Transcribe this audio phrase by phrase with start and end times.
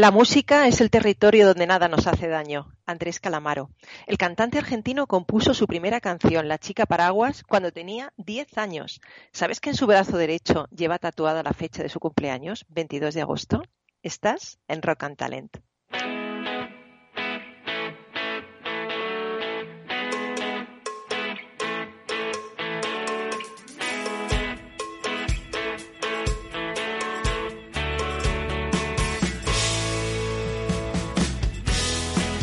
[0.00, 2.74] La música es el territorio donde nada nos hace daño.
[2.86, 3.68] Andrés Calamaro.
[4.06, 9.02] El cantante argentino compuso su primera canción, La chica paraguas, cuando tenía 10 años.
[9.30, 13.20] ¿Sabes que en su brazo derecho lleva tatuada la fecha de su cumpleaños, 22 de
[13.20, 13.62] agosto?
[14.02, 15.58] Estás en Rock and Talent.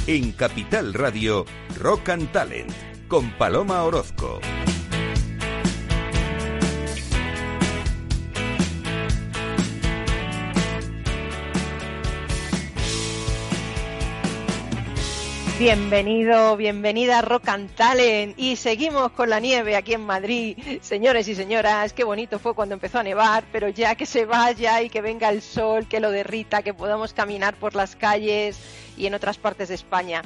[0.07, 1.45] En Capital Radio,
[1.81, 2.71] Rock and Talent,
[3.09, 4.39] con Paloma Orozco.
[15.59, 20.55] Bienvenido, bienvenida a Rock and Talent y seguimos con la nieve aquí en Madrid.
[20.81, 24.81] Señores y señoras, qué bonito fue cuando empezó a nevar, pero ya que se vaya
[24.81, 28.57] y que venga el sol, que lo derrita, que podamos caminar por las calles
[28.97, 30.21] y en otras partes de España.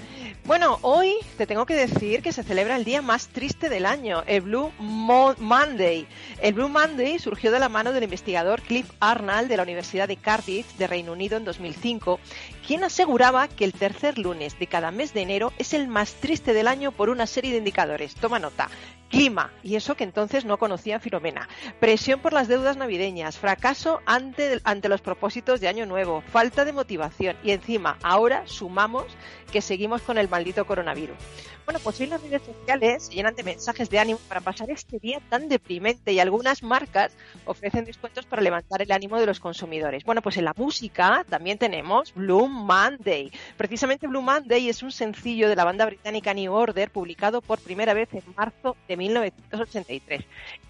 [0.46, 4.24] Bueno, hoy te tengo que decir que se celebra el día más triste del año,
[4.26, 6.08] el Blue Monday.
[6.42, 10.18] El Blue Monday surgió de la mano del investigador Cliff Arnold de la Universidad de
[10.18, 12.20] Cardiff de Reino Unido en 2005,
[12.66, 16.54] quien aseguraba que el tercer lunes de cada mes de enero es el más triste
[16.54, 18.16] del año por una serie de indicadores.
[18.16, 18.70] Toma nota.
[19.12, 21.50] Clima, y eso que entonces no conocía Filomena.
[21.82, 26.72] Presión por las deudas navideñas, fracaso ante, ante los propósitos de Año Nuevo, falta de
[26.72, 29.18] motivación y encima ahora sumamos
[29.52, 31.18] que seguimos con el maldito coronavirus.
[31.66, 34.98] Bueno, pues hoy las redes sociales se llenan de mensajes de ánimo para pasar este
[34.98, 37.14] día tan deprimente y algunas marcas
[37.46, 40.04] ofrecen descuentos para levantar el ánimo de los consumidores.
[40.04, 43.32] Bueno, pues en la música también tenemos Blue Monday.
[43.58, 47.94] Precisamente Blue Monday es un sencillo de la banda británica New Order publicado por primera
[47.94, 50.26] vez en marzo de 1983.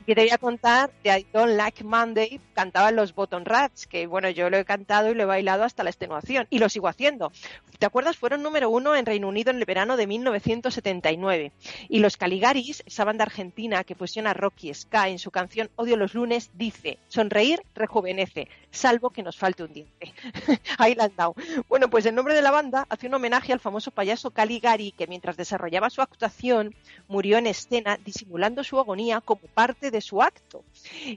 [0.08, 4.08] Y te voy a contar de I Don't Like Monday, cantaban los Bottom Rats, que
[4.08, 6.88] bueno, yo lo he cantado y lo he bailado hasta la extenuación y lo sigo
[6.88, 7.32] haciendo.
[7.78, 8.18] ¿Te acuerdas?
[8.18, 11.52] Fueron número uno en Reino Unido en el verano de 1979.
[11.90, 16.14] Y los Caligaris, esa banda argentina que fusiona rock y en su canción Odio los
[16.14, 20.14] lunes, dice, sonreír rejuvenece, salvo que nos falte un diente.
[20.78, 21.36] Ahí la han dado.
[21.68, 25.08] Bueno, pues el nombre de la banda hace un homenaje al famoso payaso Caligari que
[25.08, 26.76] mientras desarrollaba su actuación
[27.08, 30.64] murió en escena disimulando su agonía como parte de su acto.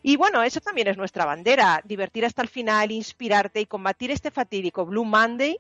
[0.02, 4.30] Y bueno, eso también es nuestra bandera, divertir hasta el final, inspirarte y combatir este
[4.30, 5.58] fatídico Blue Monday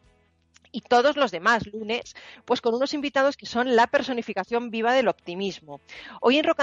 [0.72, 2.14] y todos los demás lunes,
[2.44, 5.80] pues con unos invitados que son la personificación viva del optimismo.
[6.20, 6.60] Hoy en Rock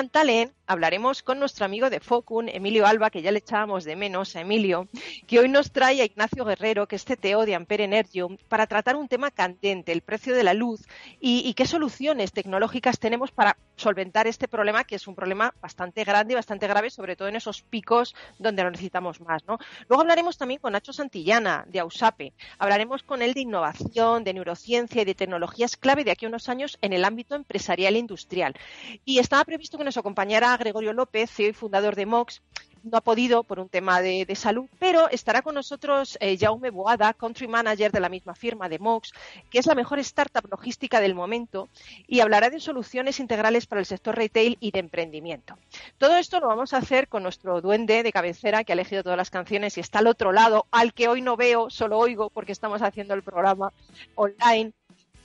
[0.68, 4.42] hablaremos con nuestro amigo de Focun, Emilio Alba, que ya le echábamos de menos a
[4.42, 4.88] Emilio,
[5.28, 8.96] que hoy nos trae a Ignacio Guerrero, que es CTO de Ampere Energium, para tratar
[8.96, 10.82] un tema candente, el precio de la luz
[11.20, 16.04] y, y qué soluciones tecnológicas tenemos para solventar este problema, que es un problema bastante
[16.04, 19.44] grande y bastante grave, sobre todo en esos picos donde lo necesitamos más.
[19.48, 19.58] ¿no?
[19.88, 22.34] Luego hablaremos también con Nacho Santillana, de AUSAPE.
[22.58, 26.48] Hablaremos con él de innovación de neurociencia y de tecnologías clave de aquí a unos
[26.48, 28.56] años en el ámbito empresarial e industrial.
[29.04, 32.42] Y estaba previsto que nos acompañara Gregorio López, CEO y fundador de MOX,
[32.84, 37.14] no ha podido por un tema de, salud, pero estará con nosotros eh, Jaume Boada,
[37.14, 39.12] country manager de la misma firma de Mox,
[39.50, 41.70] que es la mejor startup logística del momento
[42.08, 45.58] y hablará de soluciones integrales para el sector retail y de emprendimiento.
[45.98, 49.18] Todo esto lo vamos a hacer con nuestro duende de cabecera que ha elegido todas
[49.18, 52.52] las canciones y está al otro lado, al que hoy no veo, solo oigo porque
[52.52, 53.74] estamos haciendo el programa
[54.16, 54.74] online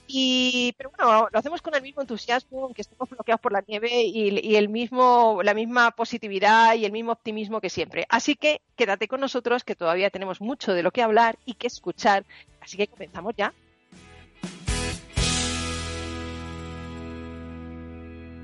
[0.07, 4.03] y, pero bueno, lo hacemos con el mismo entusiasmo, aunque estemos bloqueados por la nieve
[4.03, 8.05] y, el mismo, la misma positividad y el mismo optimismo que siempre.
[8.09, 11.67] Así que quédate con nosotros, que todavía tenemos mucho de lo que hablar y que
[11.67, 12.25] escuchar.
[12.61, 13.53] Así que comenzamos ya.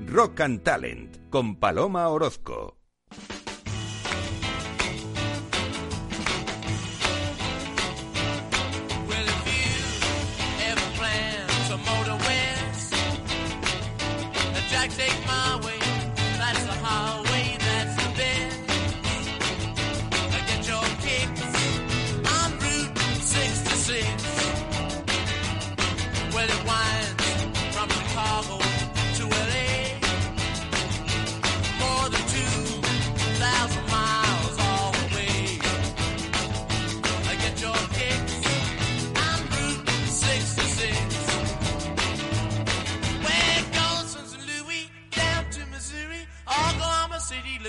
[0.05, 2.82] Rock and Talent con Paloma Orozco.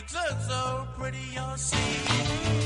[0.06, 2.63] It's so pretty, you'll see.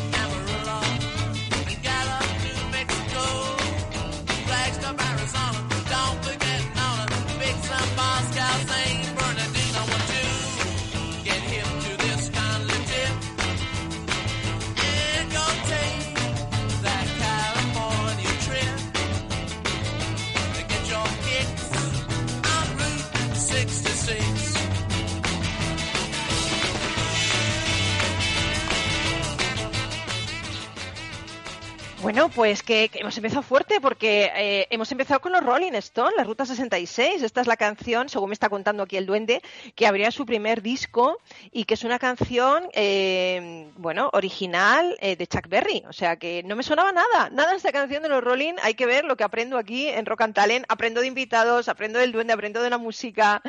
[32.01, 36.23] Bueno, pues que, hemos empezado fuerte porque eh, hemos empezado con los Rolling Stones, la
[36.23, 37.23] Ruta 66.
[37.25, 39.43] Esta es la canción, según me está contando aquí el duende,
[39.75, 41.19] que abría su primer disco
[41.51, 45.83] y que es una canción, eh, bueno, original eh, de Chuck Berry.
[45.89, 48.55] O sea que no me sonaba nada, nada esta canción de los Rolling.
[48.63, 50.67] Hay que ver lo que aprendo aquí en Rock and Talent.
[50.69, 53.43] Aprendo de invitados, aprendo del duende, aprendo de la música.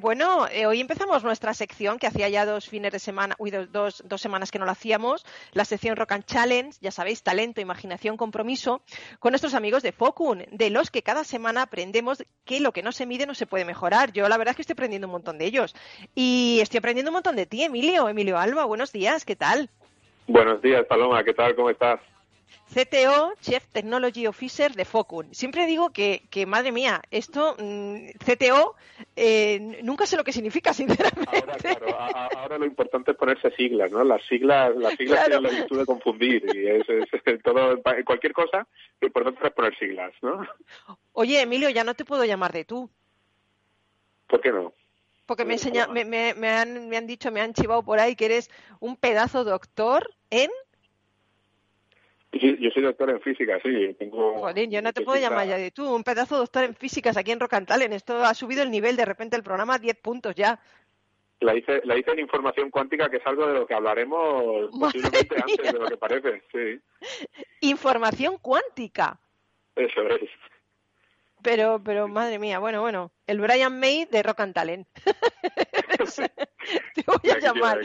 [0.00, 4.20] bueno, hoy empezamos nuestra sección que hacía ya dos fines de semana, uy, dos, dos
[4.20, 8.82] semanas que no la hacíamos, la sección Rock and Challenge, ya sabéis, talento imaginación, compromiso
[9.18, 12.92] con nuestros amigos de Focun, de los que cada semana aprendemos que lo que no
[12.92, 14.12] se mide no se puede mejorar.
[14.12, 15.74] Yo la verdad es que estoy aprendiendo un montón de ellos.
[16.14, 18.08] Y estoy aprendiendo un montón de ti, Emilio.
[18.08, 19.70] Emilio Alba, buenos días, ¿qué tal?
[20.26, 21.54] Buenos días, Paloma, ¿qué tal?
[21.54, 22.00] ¿Cómo estás?
[22.72, 25.32] CTO, Chief Technology Officer de Focun.
[25.34, 28.74] Siempre digo que, que madre mía, esto, mm, CTO,
[29.14, 31.78] eh, nunca sé lo que significa, sinceramente.
[32.36, 34.02] Ahora, lo importante es ponerse siglas, ¿no?
[34.02, 38.66] Las siglas, las siglas tienen la virtud de confundir y es, todo, cualquier cosa,
[39.00, 40.46] lo importante es poner siglas, ¿no?
[41.12, 42.90] Oye, Emilio, ya no te puedo llamar de tú.
[44.26, 44.72] ¿Por qué no?
[45.26, 48.14] Porque me, enseña, me, me, me, han, me han dicho, me han chivado por ahí
[48.14, 48.50] que eres
[48.80, 50.50] un pedazo doctor en
[52.40, 53.94] yo soy doctor en física, sí.
[53.98, 56.74] Tengo Joder, yo no te puedo llamar ya de tú, un pedazo de doctor en
[56.74, 57.92] físicas aquí en Rocantalen.
[57.92, 60.58] Esto ha subido el nivel de repente el programa a 10 puntos ya.
[61.40, 65.36] La hice, la hice en información cuántica, que es algo de lo que hablaremos posiblemente
[65.36, 66.80] antes de lo que parece, sí.
[67.60, 69.18] Información cuántica.
[69.76, 70.30] Eso es.
[71.42, 74.88] Pero, pero madre mía, bueno, bueno, el Brian May de Rock and Talent.
[76.94, 77.80] te voy a llamar.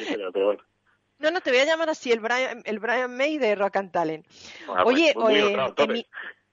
[1.19, 3.91] No, no, te voy a llamar así, el Brian, el Brian May de Rock and
[3.91, 4.25] Talent.
[4.69, 6.05] Ah, pues, oye, oye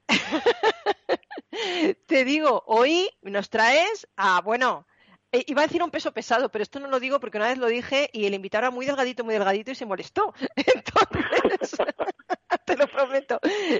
[2.07, 4.87] te digo, hoy nos traes a, bueno,
[5.33, 7.59] eh, iba a decir un peso pesado, pero esto no lo digo porque una vez
[7.59, 10.35] lo dije y el invitado era muy delgadito, muy delgadito y se molestó.
[10.57, 11.77] Entonces,
[12.77, 13.39] te lo prometo.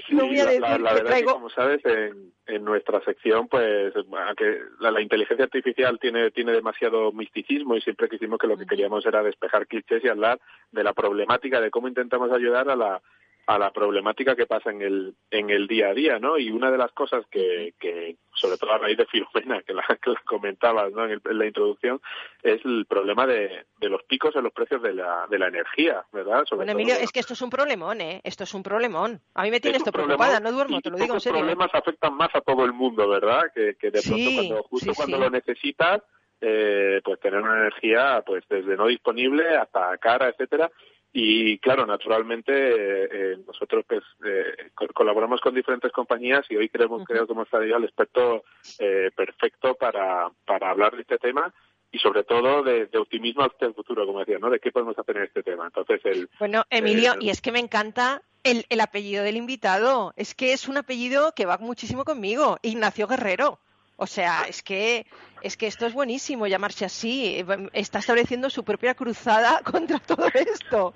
[0.09, 3.47] no voy a decir la, la, verdad es que, como sabes, en, en nuestra sección,
[3.47, 3.93] pues,
[4.37, 8.65] que la, la, inteligencia artificial tiene, tiene demasiado misticismo y siempre quisimos que lo que
[8.65, 10.39] queríamos era despejar clichés y hablar
[10.71, 13.01] de la problemática, de cómo intentamos ayudar a la,
[13.47, 16.37] a la problemática que pasa en el, en el día a día, ¿no?
[16.37, 19.83] Y una de las cosas que, que sobre todo a raíz de Filomena, que la,
[20.01, 21.05] que la comentabas ¿no?
[21.05, 22.01] en, la introducción,
[22.43, 26.05] es el problema de, de, los picos en los precios de la, de la energía,
[26.11, 26.43] ¿verdad?
[26.51, 28.19] bueno, Emilio, es que esto es un problemón, ¿eh?
[28.25, 29.21] Esto es un problemón.
[29.33, 31.39] A mí me tiene esto preocupada, no duermo, te lo digo en serio.
[31.39, 31.55] Los ¿eh?
[31.55, 33.43] problemas afectan más a todo el mundo, ¿verdad?
[33.55, 36.01] Que, que de pronto cuando, justo cuando lo necesitas,
[36.41, 40.69] eh, pues tener una energía pues desde no disponible hasta cara, etcétera,
[41.13, 47.25] y claro, naturalmente eh, nosotros pues, eh, colaboramos con diferentes compañías y hoy creemos, creo
[47.25, 48.43] que hemos traído al experto
[48.79, 51.53] eh, perfecto para, para hablar de este tema
[51.91, 54.49] y sobre todo de, optimismo hacia el futuro, como decía, ¿no?
[54.49, 55.65] De qué podemos hacer en este tema.
[55.65, 60.13] Entonces, el, bueno, Emilio, y es que me encanta el, el apellido del invitado.
[60.17, 63.59] Es que es un apellido que va muchísimo conmigo, Ignacio Guerrero.
[63.97, 65.07] O sea, es que,
[65.41, 67.43] es que esto es buenísimo llamarse así.
[67.73, 70.93] Está estableciendo su propia cruzada contra todo esto.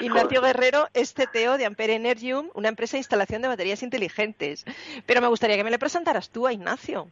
[0.00, 4.66] Ignacio Guerrero es CTO de Ampere Energium, una empresa de instalación de baterías inteligentes.
[5.06, 7.08] Pero me gustaría que me le presentaras tú a Ignacio.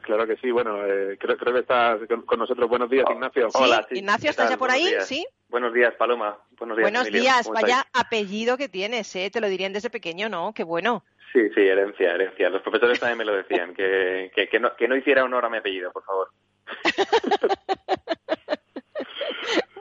[0.00, 2.68] Claro que sí, bueno, eh, creo, creo, que estás con nosotros.
[2.68, 3.48] Buenos días, Ignacio.
[3.54, 4.88] Hola, Ignacio, ¿estás ya por ahí?
[5.00, 5.26] Sí.
[5.48, 6.38] Buenos días, Paloma.
[6.58, 6.90] Buenos días.
[6.90, 9.30] Buenos días, vaya apellido que tienes, ¿eh?
[9.30, 10.54] Te lo dirían desde pequeño, ¿no?
[10.54, 11.02] Qué bueno.
[11.32, 12.50] Sí, sí, herencia, herencia.
[12.50, 15.58] Los profesores también me lo decían, que, que, no, que no hiciera honor a mi
[15.58, 16.28] apellido, por favor.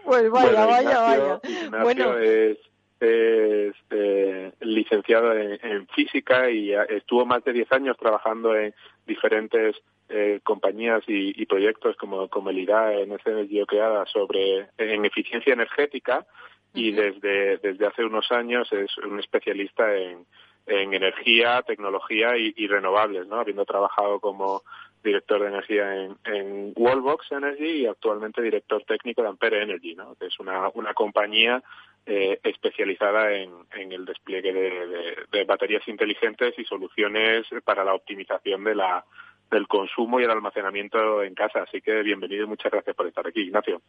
[0.03, 1.39] pues vaya, vaya, vaya.
[1.83, 2.17] bueno.
[2.17, 2.57] es,
[3.01, 8.73] eh, licenciado en, física y estuvo más de 10 años trabajando en
[9.05, 9.75] diferentes
[10.09, 16.25] eh, compañías y, proyectos como, como el IDA en Energy creada sobre en eficiencia energética
[16.73, 20.25] y desde, desde hace unos años es un especialista en,
[20.67, 23.39] en energía, tecnología y, renovables, ¿no?
[23.39, 24.63] Habiendo trabajado como
[25.03, 30.15] director de energía en, en Wallbox Energy y actualmente director técnico de Ampere Energy, ¿no?
[30.15, 31.62] Que es una, una compañía
[32.07, 38.75] eh, especializada en, el despliegue de, de, baterías inteligentes y soluciones para la optimización de
[38.75, 39.05] la,
[39.51, 41.63] del consumo y el almacenamiento en casa.
[41.63, 43.81] Así que bienvenido y muchas gracias por estar aquí, Ignacio.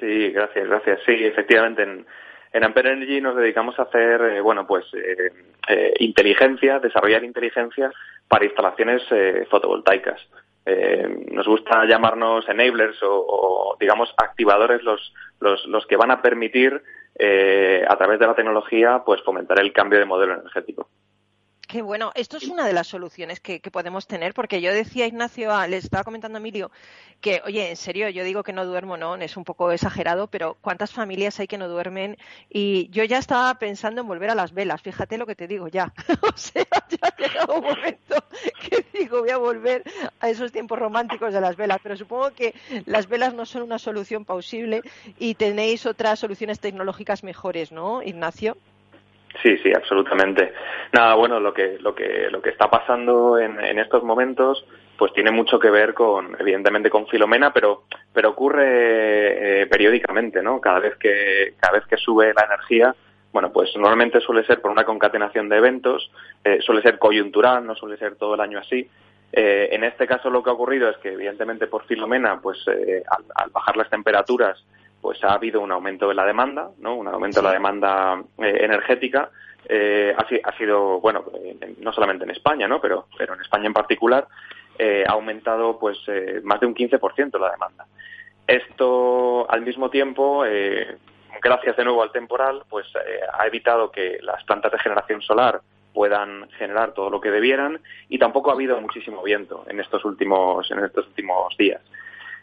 [0.00, 1.00] Sí, gracias, gracias.
[1.06, 2.06] Sí, efectivamente, en,
[2.54, 5.32] en Ampere Energy nos dedicamos a hacer, eh, bueno, pues eh,
[5.68, 7.90] eh, inteligencia, desarrollar inteligencia
[8.28, 9.02] para instalaciones
[9.50, 10.20] fotovoltaicas.
[11.32, 16.80] nos gusta llamarnos enablers o, digamos, activadores los, los, los, que van a permitir,
[17.88, 20.88] a través de la tecnología, pues fomentar el cambio de modelo energético.
[21.74, 22.12] Qué bueno.
[22.14, 25.78] Esto es una de las soluciones que, podemos tener, porque yo decía, Ignacio, ah, le
[25.78, 26.70] estaba comentando a Emilio,
[27.20, 30.56] que, oye, en serio, yo digo que no duermo, no, es un poco exagerado, pero
[30.60, 32.16] ¿cuántas familias hay que no duermen?
[32.48, 35.66] Y yo ya estaba pensando en volver a las velas, fíjate lo que te digo
[35.66, 35.92] ya.
[36.22, 38.24] o sea, ya ha llegado un momento
[38.70, 39.82] que digo, voy a volver
[40.20, 42.54] a esos tiempos románticos de las velas, pero supongo que
[42.86, 44.82] las velas no son una solución pausible
[45.18, 48.56] y tenéis otras soluciones tecnológicas mejores, ¿no, Ignacio?
[49.42, 50.52] Sí, sí, absolutamente.
[50.92, 54.64] Nada, bueno, lo que, lo que, lo que está pasando en, en estos momentos,
[54.96, 60.60] pues tiene mucho que ver con, evidentemente, con Filomena, pero, pero ocurre eh, periódicamente, ¿no?
[60.60, 62.94] Cada vez que, cada vez que sube la energía,
[63.32, 66.10] bueno, pues normalmente suele ser por una concatenación de eventos,
[66.44, 68.88] eh, suele ser coyuntural, no suele ser todo el año así.
[69.32, 73.24] Eh, en este caso lo que ha ocurrido es que, evidentemente, por Filomena, pues al,
[73.34, 74.64] al bajar las temperaturas,
[75.04, 76.94] pues ha habido un aumento de la demanda, ¿no?
[76.94, 79.28] Un aumento de la demanda eh, energética.
[79.68, 81.26] Eh, ha, sido, bueno,
[81.80, 82.80] no solamente en España, ¿no?
[82.80, 84.26] Pero, pero en España en particular
[84.78, 85.98] eh, ha aumentado, pues,
[86.42, 87.84] más de un 15% la demanda.
[88.46, 90.42] Esto, al mismo tiempo,
[91.42, 92.86] gracias de nuevo al temporal, pues
[93.30, 95.60] ha evitado que las plantas de generación solar
[95.92, 100.70] puedan generar todo lo que debieran y tampoco ha habido muchísimo viento en estos últimos
[100.70, 101.82] en estos últimos días.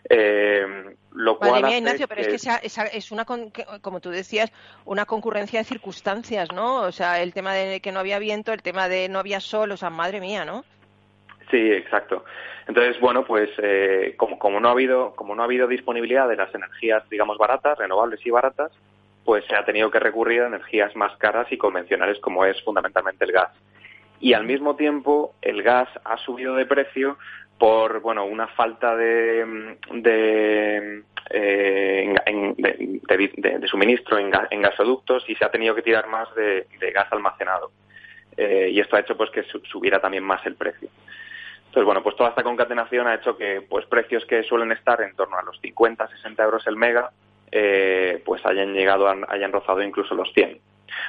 [0.08, 4.52] Eh, lo cual mía, Ignacio, pero es que esa, es una, como tú decías,
[4.86, 6.82] una concurrencia de circunstancias, ¿no?
[6.82, 9.72] O sea, el tema de que no había viento, el tema de no había sol,
[9.72, 10.64] o sea, madre mía, ¿no?
[11.50, 12.24] Sí, exacto.
[12.68, 16.38] Entonces, bueno, pues eh, como, como, no ha habido, como no ha habido disponibilidad de
[16.38, 18.72] las energías, digamos, baratas, renovables y baratas,
[19.26, 23.26] pues se ha tenido que recurrir a energías más caras y convencionales como es fundamentalmente
[23.26, 23.52] el gas.
[24.22, 27.18] Y al mismo tiempo, el gas ha subido de precio
[27.62, 34.32] por bueno una falta de, de, eh, de, suministro en,
[34.64, 37.70] gasoductos y se ha tenido que tirar más de, gas almacenado.
[38.36, 40.90] Eh, y esto ha hecho pues que subiera también más el precio.
[41.60, 45.16] Entonces bueno pues toda esta concatenación ha hecho que pues precios que suelen estar en
[45.16, 47.12] torno a los 50 60 euros el mega
[47.52, 50.60] eh, pues hayan llegado hayan rozado incluso los 100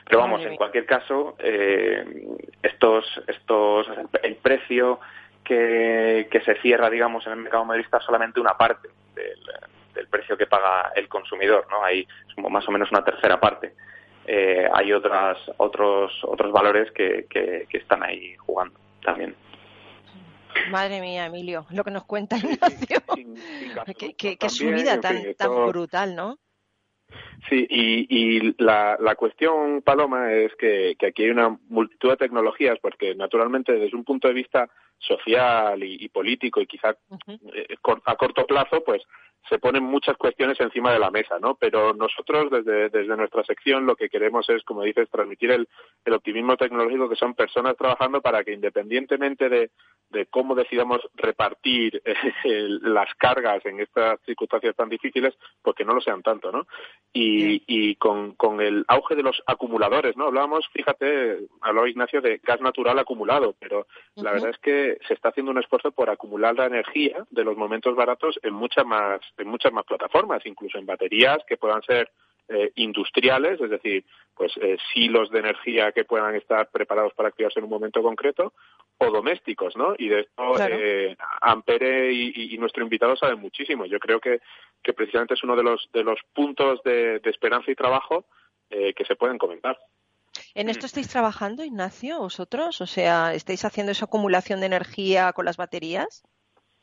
[0.05, 1.35] pero vamos en cualquier caso
[2.63, 3.87] estos estos
[4.23, 5.01] el precio
[5.45, 10.93] que, se cierra, digamos, en el mercado mayorista solamente una parte del, precio que paga
[10.95, 11.83] el consumidor, ¿no?
[11.85, 12.07] Hay
[12.37, 13.75] más o menos una tercera parte.
[14.27, 19.35] Eh, hay otras, otros, otros valores que, que, están ahí jugando también.
[20.71, 23.03] Madre mía, Emilio, lo que nos cuenta Ignacio.
[24.19, 26.39] qué, subida tan, tan brutal, ¿no?
[27.49, 32.17] Sí, y, y la, la, cuestión, Paloma, es que, que, aquí hay una multitud de
[32.17, 34.69] tecnologías, porque naturalmente desde un punto de vista
[35.07, 36.97] social y, político y quizá
[37.55, 39.03] eh, a corto plazo, pues
[39.49, 41.57] se ponen muchas cuestiones encima de la mesa, ¿no?
[41.57, 45.69] Pero nosotros desde, desde nuestra sección lo que queremos es, como dices, transmitir el,
[46.05, 49.71] el optimismo tecnológico que son personas trabajando para que independientemente de,
[50.11, 52.15] de cómo decidamos repartir eh,
[52.83, 56.67] las cargas en estas circunstancias tan difíciles, pues que no lo sean tanto, ¿no?
[57.13, 60.27] Y, y con, con el auge de los acumuladores, ¿no?
[60.27, 65.31] Hablábamos, fíjate, hablaba Ignacio de gas natural acumulado, pero la verdad es que se está
[65.31, 69.49] haciendo un esfuerzo por acumular la energía de los momentos baratos en muchas más en
[69.49, 72.11] muchas más plataformas, incluso en baterías que puedan ser
[72.49, 77.61] eh, industriales, es decir, pues eh, silos de energía que puedan estar preparados para activarse
[77.61, 78.53] en un momento concreto,
[78.99, 79.95] o domésticos, ¿no?
[79.97, 83.87] Y de esto eh, Ampere y, nuestro invitado saben muchísimo.
[83.87, 84.41] Yo creo que,
[84.83, 88.27] que precisamente es uno de los, de los puntos de, de esperanza y trabajo
[88.69, 89.79] que se pueden comentar.
[90.55, 92.81] ¿En esto estáis trabajando, Ignacio, vosotros?
[92.81, 96.23] O sea, ¿estáis haciendo esa acumulación de energía con las baterías?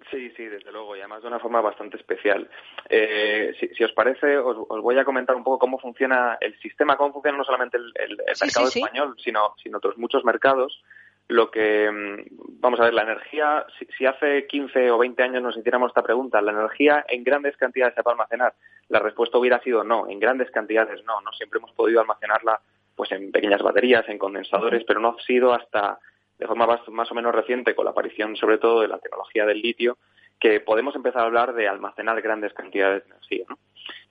[0.10, 2.50] Sí, sí, desde luego, y además de una forma bastante especial.
[2.90, 7.14] Eh, si, os parece, os, voy a comentar un poco cómo funciona el sistema, cómo
[7.14, 10.82] funciona no solamente el, mercado español, sino, sino otros muchos mercados.
[11.28, 15.58] Lo que, mm, vamos a ver, la energía, si, hace 15 o 20 años nos
[15.58, 18.56] hiciéramos esta pregunta, ¿la energía en grandes cantidades se puede almacenar?
[18.88, 22.60] La respuesta hubiera sido no, en grandes cantidades no, no siempre hemos podido almacenarla
[23.00, 26.00] pues en pequeñas baterías, en condensadores, pero no ha sido hasta
[26.38, 29.62] de forma más, o menos reciente, con la aparición sobre todo de la tecnología del
[29.62, 29.98] litio,
[30.38, 33.46] que podemos empezar a hablar de almacenar grandes cantidades de energía.
[33.48, 33.58] ¿no?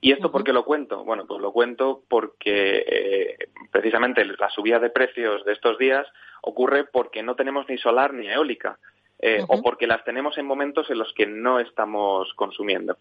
[0.01, 1.03] ¿Y esto por qué lo cuento?
[1.03, 3.37] Bueno, pues lo cuento porque eh,
[3.71, 6.07] precisamente la subida de precios de estos días
[6.41, 8.79] ocurre porque no tenemos ni solar ni eólica.
[9.21, 12.97] Eh, o porque las tenemos en momentos en los que no estamos consumiendo.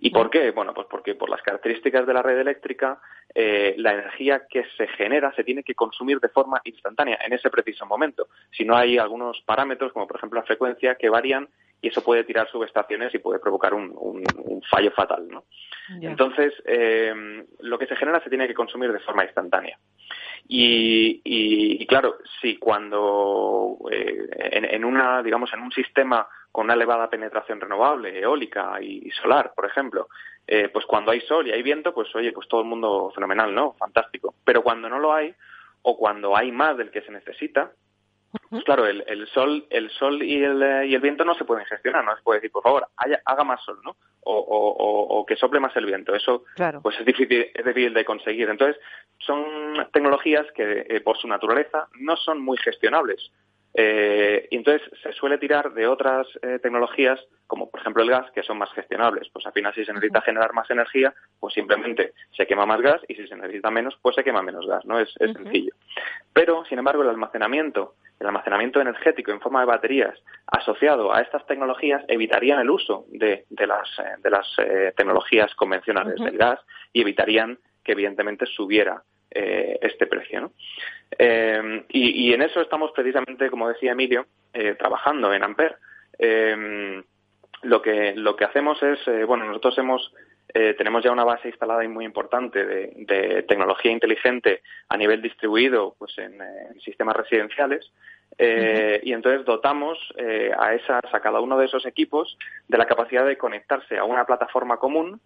[0.00, 0.50] ¿Y por qué?
[0.50, 3.00] Bueno, pues porque por las características de la red eléctrica,
[3.32, 7.50] eh, la energía que se genera se tiene que consumir de forma instantánea en ese
[7.50, 8.26] preciso momento.
[8.50, 11.48] Si no hay algunos parámetros, como por ejemplo la frecuencia, que varían
[11.80, 15.26] y eso puede tirar subestaciones y puede provocar un, un, fallo fatal.
[15.28, 15.44] ¿no?
[16.00, 19.78] Entonces, eh, lo que se genera se tiene que consumir de forma instantánea.
[20.46, 27.08] Y, y, claro, si cuando eh, en, una, digamos, en un sistema con una elevada
[27.08, 30.08] penetración renovable, eólica y, solar, por ejemplo,
[30.46, 33.54] eh, pues cuando hay sol y hay viento, pues oye, pues todo el mundo fenomenal,
[33.54, 33.74] ¿no?
[33.74, 34.34] Fantástico.
[34.44, 35.34] Pero cuando no lo hay,
[35.82, 37.72] o cuando hay más del que se necesita,
[38.48, 41.44] pues claro, el, el, sol, el sol y el, eh, y el viento no se
[41.44, 42.86] pueden gestionar, no se puede decir, por favor,
[43.24, 43.96] haga más sol, ¿no?
[44.22, 46.14] O, o, o, que sople más el viento.
[46.14, 46.44] Eso,
[46.82, 48.48] pues es difícil, es difícil de conseguir.
[48.48, 48.80] Entonces,
[49.18, 49.44] son
[49.92, 53.30] tecnologías que, eh, por su naturaleza, no son muy gestionables.
[53.74, 58.30] Eh, y entonces se suele tirar de otras eh, tecnologías, como por ejemplo el gas,
[58.32, 59.28] que son más gestionables.
[59.32, 63.00] Pues al final, si se necesita generar más energía, pues simplemente se quema más gas
[63.08, 64.98] y si se necesita menos, pues se quema menos gas, ¿no?
[64.98, 65.72] Es, sencillo.
[66.32, 71.46] Pero, sin embargo, el almacenamiento, el almacenamiento energético en forma de baterías asociado a estas
[71.46, 74.46] tecnologías evitarían el uso de, las, eh, de las
[74.96, 76.60] tecnologías convencionales del gas
[76.92, 80.40] y evitarían que evidentemente subiera eh, este precio.
[80.40, 80.52] ¿no?
[81.16, 85.76] Eh, y, en eso estamos precisamente, como decía Emilio, eh, trabajando en Ampere.
[87.62, 90.12] lo que lo que hacemos es, bueno, nosotros hemos
[90.52, 96.18] tenemos ya una base instalada y muy importante de, tecnología inteligente a nivel distribuido, pues
[96.18, 96.40] en,
[96.80, 97.92] sistemas residenciales.
[98.36, 99.96] Y entonces dotamos
[100.58, 104.24] a esas a cada uno de esos equipos de la capacidad de conectarse a una
[104.24, 105.20] plataforma común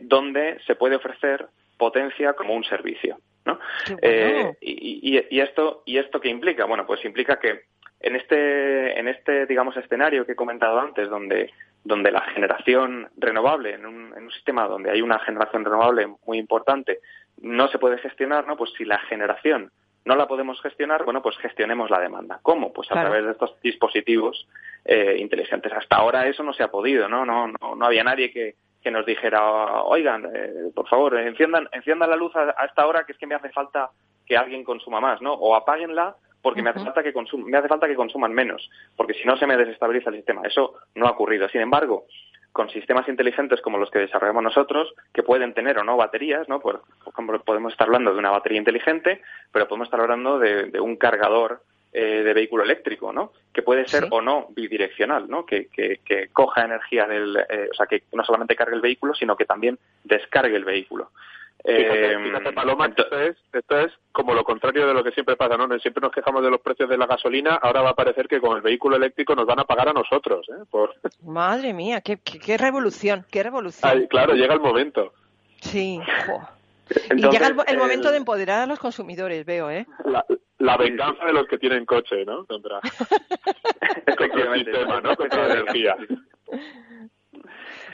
[0.00, 1.46] donde se puede ofrecer
[1.82, 3.18] potencia como un servicio.
[3.44, 3.58] ¿no?
[4.00, 7.62] Eh, y, y, esto y esto qué implica bueno pues implica que
[7.98, 11.50] en este en este digamos escenario que he comentado antes donde
[11.82, 16.38] donde la generación renovable en un, en un sistema donde hay una generación renovable muy
[16.38, 17.00] importante
[17.40, 19.72] no se puede gestionar no pues si la generación
[20.04, 22.40] no la podemos gestionar, bueno, pues gestionemos la demanda.
[22.42, 22.72] ¿Cómo?
[22.72, 24.48] Pues a través de estos dispositivos
[24.84, 25.72] eh, inteligentes.
[25.72, 27.24] Hasta ahora eso no se ha podido, ¿no?
[27.24, 32.10] No, no, no había nadie que, que nos dijera, oigan, eh, por favor, enciendan, enciendan
[32.10, 33.90] la luz a, esta hora que es que me hace falta
[34.26, 35.32] que alguien consuma más, ¿no?
[35.32, 39.24] O apáguenla porque me hace falta que me hace falta que consuman menos, porque si
[39.24, 40.42] no se me desestabiliza el sistema.
[40.44, 41.48] Eso no ha ocurrido.
[41.48, 42.06] Sin embargo,
[42.50, 46.58] con sistemas inteligentes como los que desarrollamos nosotros, que pueden tener o no baterías, ¿no?
[46.58, 50.96] Por, ejemplo, podemos estar hablando de una batería inteligente, pero podemos estar hablando de un
[50.96, 53.32] cargador eh, de vehículo eléctrico, ¿no?
[53.52, 55.44] Que puede ser o no bidireccional, ¿no?
[55.44, 59.14] Que, que, que coja energía del, eh, o sea, que no solamente cargue el vehículo,
[59.14, 61.10] sino que también descargue el vehículo.
[61.64, 62.16] Eh,
[62.54, 65.68] Paloma, esto es, esto es como lo contrario de lo que siempre pasa, ¿no?
[65.78, 68.56] Siempre nos quejamos de los precios de la gasolina, ahora va a parecer que con
[68.56, 70.64] el vehículo eléctrico nos van a pagar a nosotros, ¿eh?
[70.70, 70.94] Por...
[71.22, 74.06] Madre mía, qué, qué, revolución, qué revolución.
[74.08, 75.12] claro, llega el momento.
[75.60, 76.00] Sí,
[77.16, 79.86] y llega el, momento de empoderar a los consumidores, veo, ¿eh?
[80.58, 82.46] La, venganza de los que tienen coche, ¿no?
[82.46, 82.80] Contra,
[84.18, 85.16] contra el sistema, ¿no?
[85.16, 85.96] Contra la energía.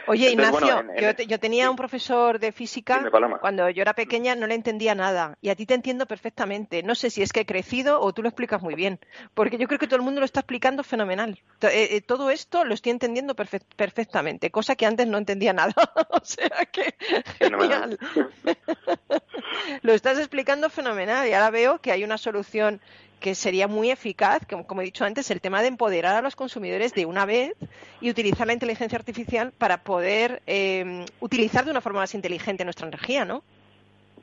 [0.09, 0.85] Oye, Ignacio,
[1.27, 3.09] yo, tenía un profesor de física,
[3.41, 6.83] cuando yo era pequeña no le entendía nada, y a ti te entiendo perfectamente.
[6.83, 8.99] No sé si es que he crecido o tú lo explicas muy bien,
[9.35, 11.41] porque yo creo que todo el mundo lo está explicando fenomenal.
[11.61, 15.75] Eh, eh, todo esto lo estoy entendiendo perfectamente, cosa que antes no entendía nada.
[16.11, 16.95] o sea que,
[17.39, 17.99] genial.
[19.83, 22.81] lo estás explicando fenomenal y ahora veo que hay una solución
[23.21, 26.95] que sería muy eficaz, como, he dicho antes, el tema de empoderar a los consumidores
[26.95, 27.55] de una vez
[28.01, 32.87] y utilizar la inteligencia artificial para poder eh, utilizar de una forma más inteligente nuestra
[32.87, 33.43] energía, ¿no?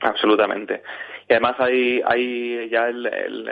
[0.00, 0.82] Absolutamente.
[1.28, 3.50] Y además hay, hay ya el, el,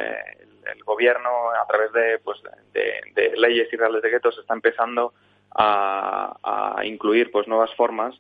[0.84, 2.38] gobierno, a través de, pues,
[2.72, 5.12] de, leyes y reales decretos, está empezando
[5.54, 8.14] a, a incluir pues nuevas formas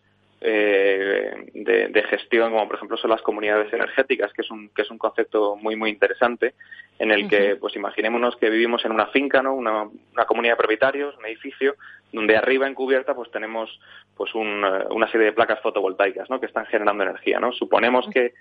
[0.46, 4.90] eh, de, gestión, como por ejemplo son las comunidades energéticas, que es un, que es
[4.90, 6.52] un concepto muy, muy interesante,
[6.98, 9.54] en el que, pues imaginémonos que vivimos en una finca, ¿no?
[9.54, 9.88] Una,
[10.26, 11.76] comunidad de propietarios, un edificio,
[12.12, 13.80] donde arriba en cubierta pues tenemos
[14.16, 16.38] pues una serie de placas fotovoltaicas, ¿no?
[16.40, 17.52] Que están generando energía, ¿no?
[17.52, 18.34] Suponemos que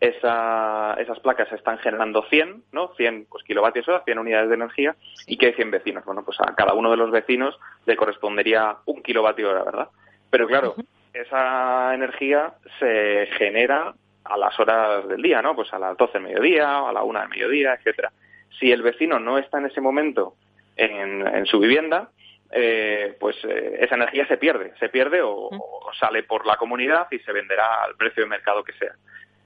[0.00, 2.94] esa, esas placas están generando 100, ¿no?
[2.96, 4.96] 100 pues, kilovatios hora, 100 unidades de energía,
[5.26, 6.04] y que hay 100 vecinos.
[6.06, 9.88] Bueno, pues a cada uno de los vecinos le correspondería un kilovatio hora, ¿verdad?
[10.30, 10.74] Pero claro,
[11.12, 13.94] esa energía se genera
[14.24, 15.54] a las horas del día, ¿no?
[15.54, 18.12] Pues a las 12 del mediodía, a la 1 del mediodía, etcétera.
[18.58, 20.34] Si el vecino no está en ese momento
[20.76, 22.10] en, su vivienda,
[22.52, 25.50] eh, pues eh, esa energía se pierde, se pierde o,
[25.98, 28.94] sale por la comunidad y se venderá al precio de mercado que sea.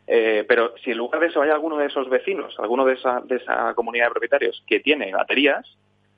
[0.07, 3.21] Eh, pero si en lugar de eso hay alguno de esos vecinos, alguno de esa,
[3.25, 5.67] de esa comunidad de propietarios que tiene baterías,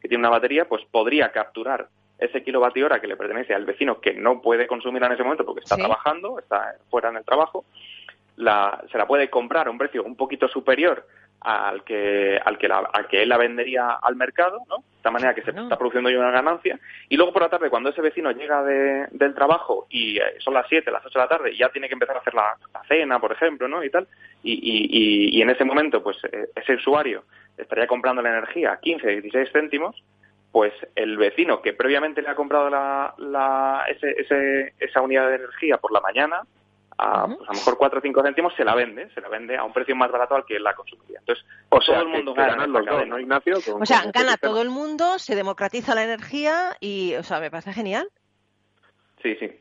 [0.00, 4.00] que tiene una batería, pues podría capturar ese kilovatio hora que le pertenece al vecino
[4.00, 7.64] que no puede consumir en ese momento porque está trabajando, está fuera en el trabajo,
[8.36, 11.06] la, se la puede comprar a un precio un poquito superior
[11.40, 14.82] al que al que, la, al que él la vendería al mercado, ¿no?
[15.06, 17.90] esta manera que se está produciendo ya una ganancia, y luego por la tarde, cuando
[17.90, 21.52] ese vecino llega del trabajo y eh, son las 7, las 8 de la tarde,
[21.52, 22.56] y ya tiene que empezar a hacer la,
[22.88, 23.84] cena, por ejemplo, ¿no?
[23.84, 24.08] Y tal,
[24.42, 27.22] y, en ese momento, pues eh, ese usuario
[27.56, 30.02] estaría comprando la energía a 15, 16 céntimos,
[30.52, 33.84] pues el vecino que previamente le ha comprado la,
[34.78, 36.42] esa unidad de energía por la mañana,
[36.98, 39.56] a, pues a lo mejor 4 o 5 céntimos se la vende, se la vende
[39.56, 41.18] a un precio más barato al que la consumiría.
[41.18, 42.66] Entonces, o todo el mundo gana.
[42.66, 43.56] los dos, ¿no, Ignacio?
[43.56, 47.50] o sea, este gana todo el mundo, se democratiza la energía y, o sea, me
[47.50, 48.08] parece genial.
[49.22, 49.60] Sí, sí.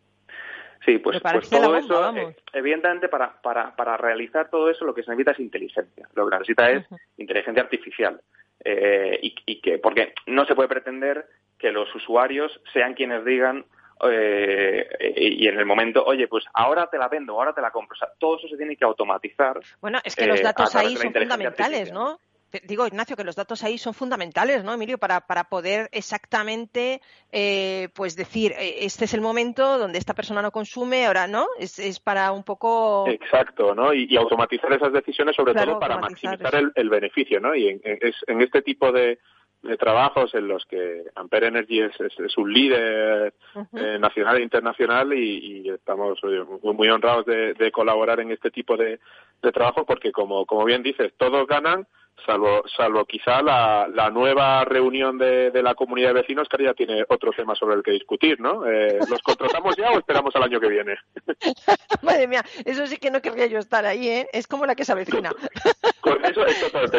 [0.86, 5.02] Sí, pues, pues todo eso, eh, evidentemente para, para, para realizar todo eso lo que
[5.02, 6.08] se necesita es inteligencia.
[6.14, 6.86] Lo que se necesita es
[7.18, 8.22] inteligencia artificial.
[8.68, 11.28] Eh, y, y, que, porque no se puede pretender
[11.60, 13.64] que los usuarios sean quienes digan
[14.10, 17.96] eh, y en el momento, oye, pues ahora te la vendo, ahora te la compro.
[17.96, 19.60] O sea, todo eso se tiene que automatizar.
[19.80, 22.20] Bueno, es que los eh, datos ahí son fundamentales, ¿no?
[22.64, 24.98] Digo, Ignacio, que los datos ahí son fundamentales, ¿no, Emilio?
[24.98, 30.52] Para, para poder exactamente, eh, pues decir, este es el momento donde esta persona no
[30.52, 33.08] consume, ahora no, es, es para un poco.
[33.08, 33.94] Exacto, ¿no?
[33.94, 37.56] Y, automatizar esas decisiones, sobre todo para maximizar el, beneficio, ¿no?
[37.56, 39.20] Y en este tipo de,
[39.66, 43.34] de trabajos en los que Ampere Energy es, un líder
[43.74, 46.20] eh, nacional e internacional y, estamos
[46.62, 49.00] muy, honrados de, colaborar en este tipo de,
[49.42, 51.88] de trabajo porque, como, como bien dices, todos ganan
[52.26, 56.74] salvo salvo quizá la, la nueva reunión de, de, la comunidad de vecinos que ya
[56.74, 58.66] tiene otro tema sobre el que discutir, ¿no?
[58.66, 60.96] Eh, ¿Los contratamos ya o esperamos al año que viene?
[62.02, 64.30] Madre mía, eso sí que no querría yo estar ahí, ¿eh?
[64.34, 65.32] Es como la que se avecina.
[66.02, 66.42] con eso,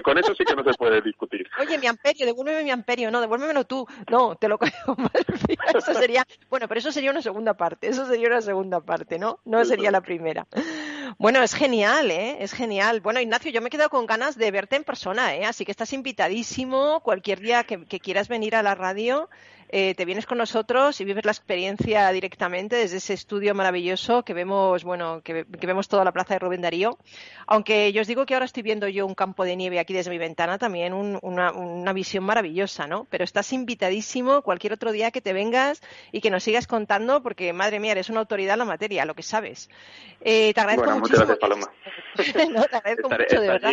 [0.03, 1.49] con eso sí que no se puede discutir.
[1.61, 3.87] Oye, mi amperio, devuélveme mi amperio, no, devuélvemelo tú.
[4.11, 4.73] No, te lo creo.
[5.75, 9.41] eso sería, bueno, pero eso sería una segunda parte, eso sería una segunda parte, ¿no?
[9.45, 10.47] No sería la primera.
[11.19, 12.37] Bueno, es genial, ¿eh?
[12.41, 13.01] Es genial.
[13.01, 15.45] Bueno, Ignacio, yo me he quedado con ganas de verte en persona, ¿eh?
[15.45, 19.29] Así que estás invitadísimo cualquier día que, quieras venir a la radio.
[19.69, 24.35] Eh, te vienes con nosotros y vives la experiencia directamente desde ese estudio maravilloso que
[24.35, 26.99] vemos, bueno, que, vemos toda la plaza de Rubén Darío.
[27.47, 30.11] Aunque yo os digo que ahora estoy viendo yo un campo de nieve aquí desde
[30.11, 33.07] mi ventana, también una, una, visión maravillosa, ¿no?
[33.11, 37.53] Pero estás invitadísimo cualquier otro día que te vengas y que nos sigas contando, porque
[37.53, 39.71] madre mía, eres una autoridad en la materia, lo que sabes.
[40.21, 41.73] Eh, te agradezco muchas gracias, Paloma.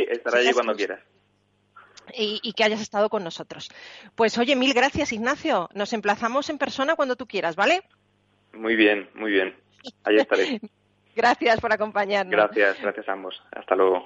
[0.09, 0.99] estaré, allí, cuando quieras.
[2.15, 3.69] Y, que hayas estado con nosotros.
[4.15, 5.69] Pues oye, mil gracias, Ignacio.
[5.73, 7.81] Nos emplazamos en persona cuando tú quieras, ¿vale?
[8.53, 9.55] Muy bien, muy bien.
[10.03, 10.59] Ahí estaré.
[11.15, 12.31] gracias por acompañarnos.
[12.31, 13.41] Gracias, gracias a ambos.
[13.51, 14.05] Hasta luego.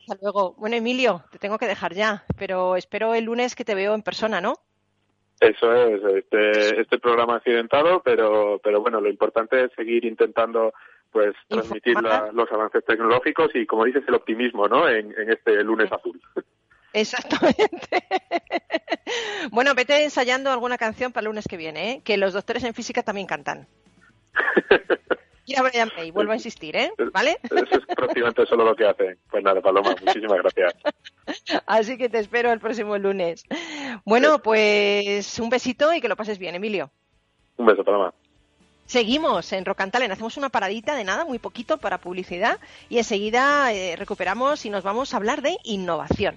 [0.00, 0.54] Hasta luego.
[0.58, 4.02] Bueno, Emilio, te tengo que dejar ya, pero espero el lunes que te veo en
[4.02, 4.54] persona, ¿no?
[5.40, 10.72] Eso es, este, este programa accidentado, pero, pero bueno, lo importante es seguir intentando
[11.10, 11.96] pues transmitir
[12.32, 14.88] los avances tecnológicos y, como dices, el optimismo ¿no?
[14.88, 16.20] en, este lunes azul.
[17.00, 18.02] Exactamente.
[19.52, 22.02] bueno, vete ensayando alguna canción para el lunes que viene, ¿eh?
[22.04, 23.68] que los doctores en física también cantan.
[25.56, 26.92] a Brian May, vuelvo a insistir, ¿eh?
[27.12, 27.38] ¿Vale?
[27.42, 29.16] Eso es prácticamente solo lo que hacen.
[29.30, 30.74] Pues nada, Paloma, muchísimas gracias.
[31.66, 33.44] Así que te espero el próximo lunes.
[34.04, 36.90] Bueno, pues un besito y que lo pases bien, Emilio.
[37.56, 38.12] Un beso, Paloma.
[38.86, 42.58] Seguimos en Rocantalen, hacemos una paradita de nada, muy poquito para publicidad
[42.88, 46.36] y enseguida eh, recuperamos y nos vamos a hablar de innovación.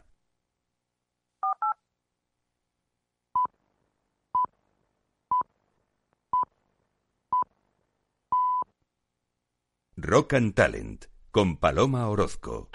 [10.03, 12.69] Rock and Talent con Paloma Orozco.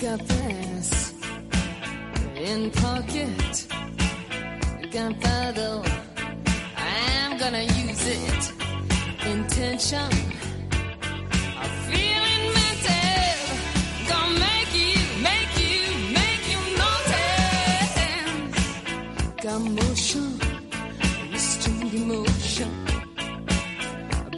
[0.00, 1.14] Got this
[2.34, 3.68] in pocket.
[4.90, 5.82] Gunpowder.
[6.76, 8.52] I'm gonna use it.
[9.24, 10.10] Intention.
[11.60, 13.38] I'm feeling mental.
[14.08, 15.78] Gonna make you, make you,
[16.12, 17.94] make you notice.
[19.44, 19.60] Got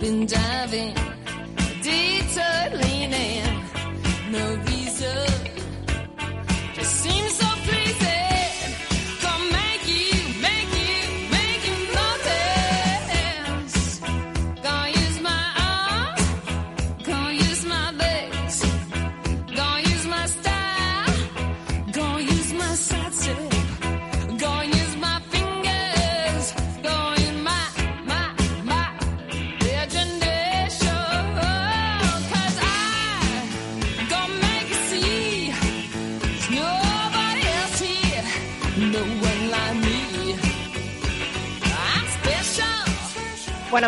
[0.04, 0.94] been diving,
[1.82, 3.42] detour leaning.
[4.30, 4.56] No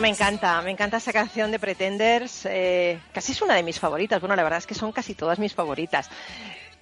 [0.00, 2.44] Me encanta, me encanta esa canción de Pretenders.
[2.44, 4.20] eh, casi es una de mis favoritas.
[4.20, 6.11] Bueno, la verdad es que son casi todas mis favoritas.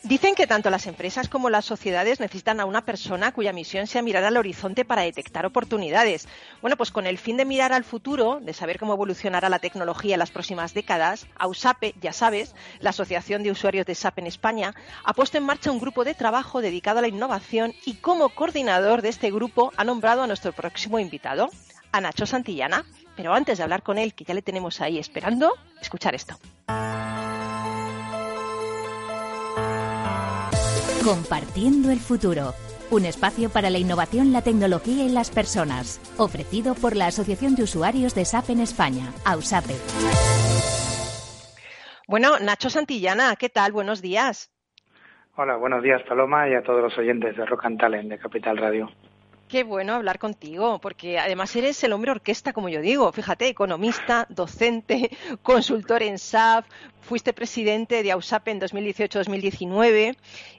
[0.02, 4.02] Dicen que tanto las empresas como las sociedades necesitan a una persona cuya misión sea
[4.02, 6.28] mirar al horizonte para detectar oportunidades.
[6.60, 10.16] Bueno, pues con el fin de mirar al futuro, de saber cómo evolucionará la tecnología
[10.16, 14.74] en las próximas décadas, AUSAPE, ya sabes, la Asociación de Usuarios de SAP en España,
[15.04, 19.02] ha puesto en marcha un grupo de trabajo dedicado a la innovación y como coordinador
[19.02, 21.48] de este grupo ha nombrado a nuestro próximo invitado,
[21.92, 22.84] a Nacho Santillana.
[23.16, 26.34] Pero antes de hablar con él, que ya le tenemos ahí esperando, escuchar esto.
[31.04, 32.54] Compartiendo el futuro.
[32.90, 36.00] Un espacio para la innovación, la tecnología y las personas.
[36.16, 39.74] Ofrecido por la Asociación de Usuarios de SAP en España, AUSAPE.
[42.06, 43.72] Bueno, Nacho Santillana, ¿qué tal?
[43.72, 44.50] Buenos días.
[45.36, 48.56] Hola, buenos días Paloma y a todos los oyentes de Rock and Talent de Capital
[48.56, 48.88] Radio.
[49.54, 53.12] Qué bueno hablar contigo, porque además eres el hombre orquesta, como yo digo.
[53.12, 56.64] Fíjate, economista, docente, consultor en SAP,
[57.00, 60.16] fuiste presidente de AUSAP en 2018-2019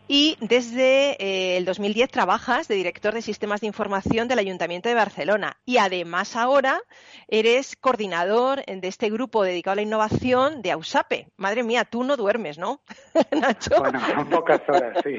[0.08, 4.96] y desde eh, el 2010 trabajas de director de sistemas de información del Ayuntamiento de
[4.96, 5.58] Barcelona.
[5.66, 6.80] Y además ahora
[7.28, 11.28] eres coordinador de este grupo dedicado a la innovación de AUSAPE.
[11.36, 12.80] Madre mía, tú no duermes, ¿no,
[13.32, 13.78] Nacho?
[13.78, 15.18] Bueno, en pocas horas, sí.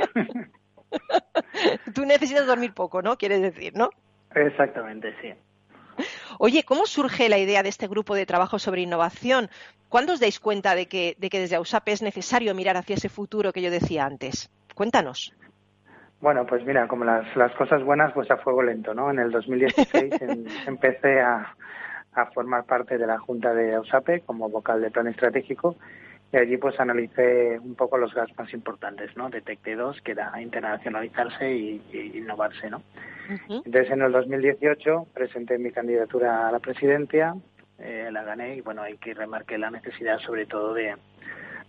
[1.95, 3.17] Tú necesitas dormir poco, ¿no?
[3.17, 3.91] Quieres decir, ¿no?
[4.35, 5.33] Exactamente, sí.
[6.39, 9.49] Oye, ¿cómo surge la idea de este grupo de trabajo sobre innovación?
[9.89, 13.09] ¿Cuándo os dais cuenta de que, de que desde AUSAP es necesario mirar hacia ese
[13.09, 14.51] futuro que yo decía antes?
[14.75, 15.33] Cuéntanos.
[16.21, 19.11] Bueno, pues mira, como las, las cosas buenas, pues a fuego lento, ¿no?
[19.11, 21.55] En el 2016 en- empecé a,
[22.15, 25.77] a formar parte de la Junta de AUSAPE como vocal de plan estratégico
[26.33, 29.31] y allí pues analicé un poco los gaps más importantes, ¿no?
[29.31, 32.83] Detecté dos, que era internacionalizarse y, y innovarse, ¿no?
[33.49, 37.35] Entonces, en el 2018 presenté mi candidatura a la presidencia,
[37.79, 40.95] eh, la gané y bueno, hay que remarqué la necesidad sobre todo de,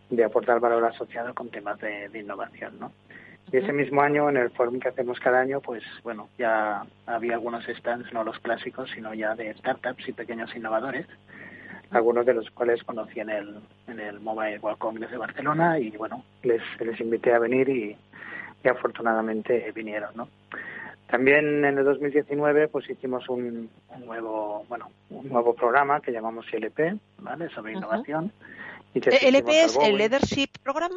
[0.10, 2.92] de aportar valor asociado con temas de, de innovación, ¿no?
[3.52, 7.36] Y ese mismo año, en el fórum que hacemos cada año, pues bueno, ya había
[7.36, 11.08] algunos stands, no los clásicos, sino ya de startups y pequeños innovadores,
[11.92, 13.56] algunos de los cuales conocí en el,
[13.88, 17.96] en el Mobile World Congress de Barcelona y bueno, les, les invité a venir y,
[18.64, 20.28] y afortunadamente vinieron, ¿no?
[21.10, 26.46] También en el 2019 pues hicimos un, un nuevo bueno un nuevo programa que llamamos
[26.52, 27.50] LP, ¿vale?
[27.50, 28.32] sobre innovación.
[28.94, 29.98] Y ¿El LP es el.
[29.98, 30.92] Leadership Program?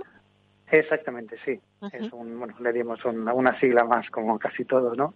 [0.70, 1.60] Exactamente, sí.
[1.92, 5.14] Es un, bueno, le dimos una, una sigla más como casi todos, ¿no?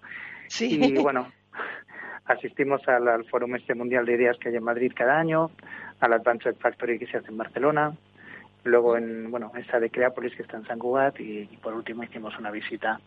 [0.48, 0.78] Sí.
[0.82, 1.32] Y bueno,
[2.26, 5.50] asistimos al, al Fórum Este Mundial de Ideas que hay en Madrid cada año,
[6.00, 7.94] al Advanced Factory que se hace en Barcelona,
[8.64, 12.02] luego en, bueno, esta de Creapolis que está en San Cugat y, y por último
[12.02, 13.00] hicimos una visita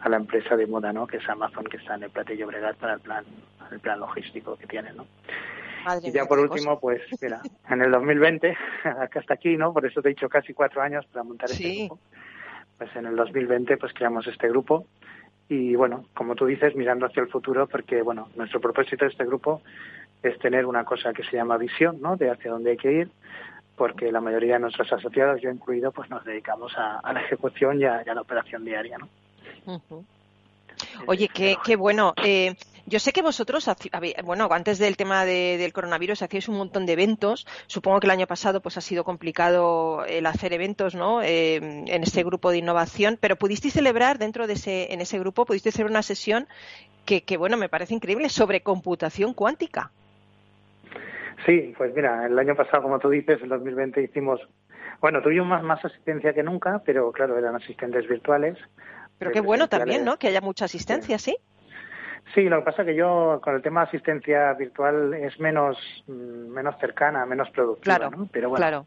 [0.00, 1.06] a la empresa de moda, ¿no?
[1.06, 3.24] Que es Amazon, que está en el Prat de Llobregat para el plan,
[3.70, 5.06] el plan logístico que tiene, ¿no?
[5.84, 9.72] Madre Y ya por último, pues mira, en el 2020, acá hasta aquí, ¿no?
[9.72, 12.00] Por eso te he dicho casi cuatro años para montar este grupo.
[12.76, 14.86] Pues en el 2020 pues creamos este grupo
[15.48, 19.24] y bueno, como tú dices, mirando hacia el futuro, porque bueno, nuestro propósito de este
[19.24, 19.62] grupo
[20.22, 22.16] es tener una cosa que se llama visión, ¿no?
[22.16, 23.10] De hacia dónde hay que ir,
[23.76, 27.80] porque la mayoría de nuestros asociados, yo incluido, pues nos dedicamos a, a la ejecución
[27.80, 29.08] y a, y a la operación diaria, ¿no?
[31.06, 32.14] Oye, qué, qué bueno.
[32.22, 32.54] Eh,
[32.88, 33.68] Yo sé que vosotros,
[34.24, 37.44] bueno, antes del tema de- del coronavirus hacíais un montón de eventos.
[37.66, 41.20] Supongo que el año pasado pues ha sido complicado el hacer eventos, ¿no?
[41.20, 45.44] Eh, en este grupo de innovación, pero pudisteis celebrar dentro de ese, en ese grupo,
[45.46, 46.46] pudisteis hacer una sesión
[47.04, 49.90] que, que, bueno, me parece increíble sobre computación cuántica.
[51.44, 54.40] Sí, pues mira, el año pasado, como tú dices, en 2020 hicimos,
[55.00, 58.56] bueno, tuvimos más, más asistencia que nunca, pero claro, eran asistentes virtuales.
[59.18, 60.18] Pero qué bueno también, ¿no?
[60.18, 61.32] Que haya mucha asistencia, ¿sí?
[61.32, 61.55] Sí,
[62.34, 66.48] lo que pasa es que yo con el tema de asistencia virtual es menos mm,
[66.50, 68.28] menos cercana, menos productiva, Claro, ¿no?
[68.32, 68.86] Pero bueno, claro.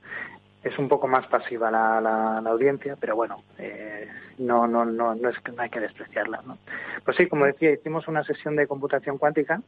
[0.63, 5.15] es un poco más pasiva la, la, la audiencia, pero bueno, eh, no no no
[5.15, 6.57] no es que no hay que despreciarla, ¿no?
[7.05, 9.61] Pues sí, como decía, hicimos una sesión de computación cuántica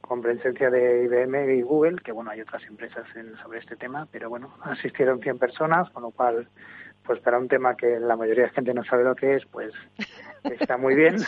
[0.00, 4.08] con presencia de IBM y Google, que bueno, hay otras empresas en- sobre este tema,
[4.10, 6.48] pero bueno, asistieron 100 personas, con lo cual,
[7.04, 9.72] pues para un tema que la mayoría de gente no sabe lo que es, pues
[10.44, 11.16] está muy bien.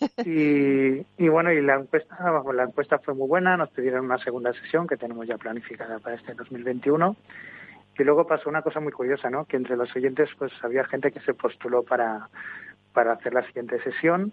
[0.24, 2.16] Y, y bueno, y la encuesta,
[2.52, 6.16] la encuesta fue muy buena, nos pidieron una segunda sesión que tenemos ya planificada para
[6.16, 7.16] este 2021.
[7.98, 9.44] Y luego pasó una cosa muy curiosa, ¿no?
[9.44, 12.28] Que entre los oyentes, pues había gente que se postuló para,
[12.92, 14.32] para hacer la siguiente sesión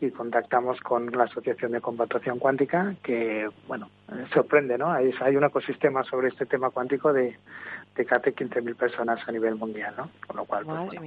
[0.00, 3.90] y contactamos con la Asociación de Computación Cuántica, que, bueno,
[4.32, 4.92] sorprende, ¿no?
[4.92, 7.36] Hay, hay un ecosistema sobre este tema cuántico de,
[7.96, 10.10] de casi 15.000 personas a nivel mundial, ¿no?
[10.26, 11.02] Con lo cual, pues, bueno,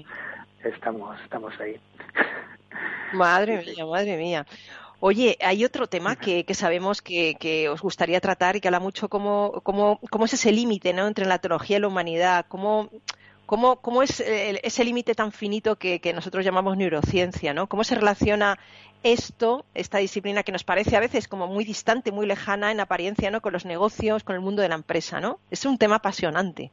[0.63, 1.79] estamos, estamos ahí.
[3.11, 4.45] Madre mía, madre mía.
[4.99, 8.79] Oye, hay otro tema que, que sabemos que, que os gustaría tratar y que habla
[8.81, 11.07] mucho cómo, cómo, cómo es ese límite ¿no?
[11.07, 12.89] entre la tecnología y la humanidad, cómo,
[13.45, 17.67] cómo, cómo es el- ese límite tan finito que, que nosotros llamamos neurociencia, ¿no?
[17.67, 18.59] Cómo se relaciona
[19.03, 23.31] esto, esta disciplina que nos parece a veces como muy distante, muy lejana en apariencia,
[23.31, 23.41] ¿no?
[23.41, 25.39] Con los negocios, con el mundo de la empresa, ¿no?
[25.51, 26.71] Es un tema apasionante.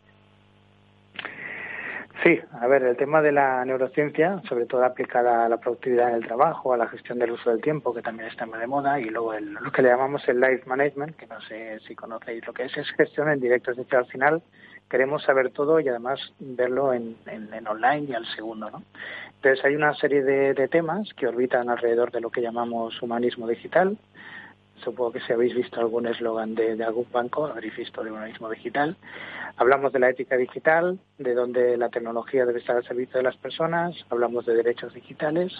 [2.24, 6.14] Sí, a ver, el tema de la neurociencia, sobre todo aplicada a la productividad en
[6.16, 8.98] el trabajo, a la gestión del uso del tiempo, que también está muy de moda,
[8.98, 12.46] y luego el- lo que le llamamos el life management, que no sé si conocéis
[12.46, 14.42] lo que es, es gestión en directo, es decir, al final
[14.88, 18.82] queremos saber todo y además verlo en, en- online y al segundo, ¿no?
[19.36, 23.98] Entonces hay una serie de temas que orbitan alrededor de lo que llamamos humanismo digital,
[24.82, 28.96] supongo que si habéis visto algún eslogan de, algún banco, habréis visto de humanismo digital.
[29.56, 33.36] Hablamos de la ética digital, de donde la tecnología debe estar al servicio de las
[33.36, 35.52] personas, hablamos de derechos digitales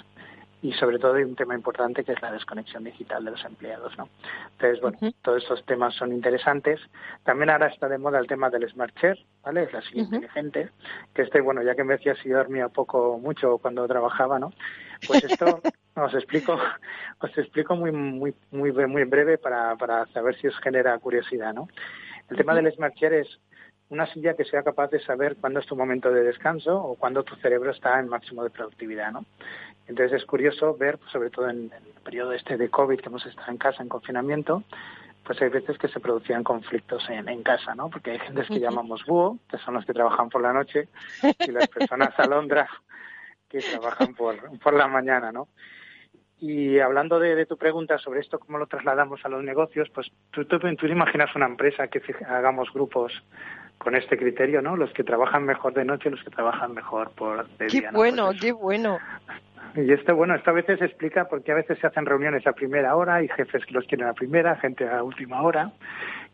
[0.64, 3.96] y sobre todo de un tema importante que es la desconexión digital de los empleados.
[3.98, 4.08] ¿no?
[4.52, 6.80] Entonces, bueno, todos estos temas son interesantes.
[7.22, 9.64] También ahora está de moda el tema del Smart Chair, ¿vale?
[9.64, 10.70] Es la silla inteligente,
[11.12, 14.54] que este, bueno, ya que me decía si dormía poco, mucho cuando trabajaba, ¿no?
[15.06, 15.60] Pues esto
[15.96, 16.58] os explico,
[17.18, 21.68] os explico muy, muy, muy, muy breve para, para saber si os genera curiosidad, ¿no?
[22.30, 23.38] El tema del Smart Chair es
[23.90, 27.22] una silla que sea capaz de saber cuándo es tu momento de descanso o cuándo
[27.22, 29.24] tu cerebro está en máximo de productividad, ¿no?
[29.86, 33.50] Entonces es curioso ver, sobre todo en el periodo este de COVID que hemos estado
[33.50, 34.64] en casa, en confinamiento,
[35.24, 37.88] pues hay veces que se producían conflictos en, en casa, ¿no?
[37.90, 40.88] Porque hay gentes que llamamos búho, que son los que trabajan por la noche,
[41.38, 42.68] y las personas alondra
[43.48, 45.48] que trabajan por, por la mañana, ¿no?
[46.40, 50.10] Y hablando de, de tu pregunta sobre esto, cómo lo trasladamos a los negocios, pues
[50.30, 53.12] tú, tú, tú imaginas una empresa que hagamos grupos
[53.78, 54.76] con este criterio, ¿no?
[54.76, 57.98] Los que trabajan mejor de noche, los que trabajan mejor por de Qué día, ¿no?
[57.98, 58.98] bueno, qué bueno.
[59.76, 62.94] Y esto, bueno, esto a veces explica porque a veces se hacen reuniones a primera
[62.94, 65.72] hora y jefes que los quieren a primera, gente a última hora.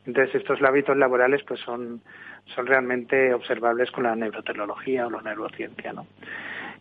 [0.06, 2.02] Entonces estos hábitos laborales pues son,
[2.54, 6.06] son realmente observables con la neurotecnología o la neurociencia, ¿no?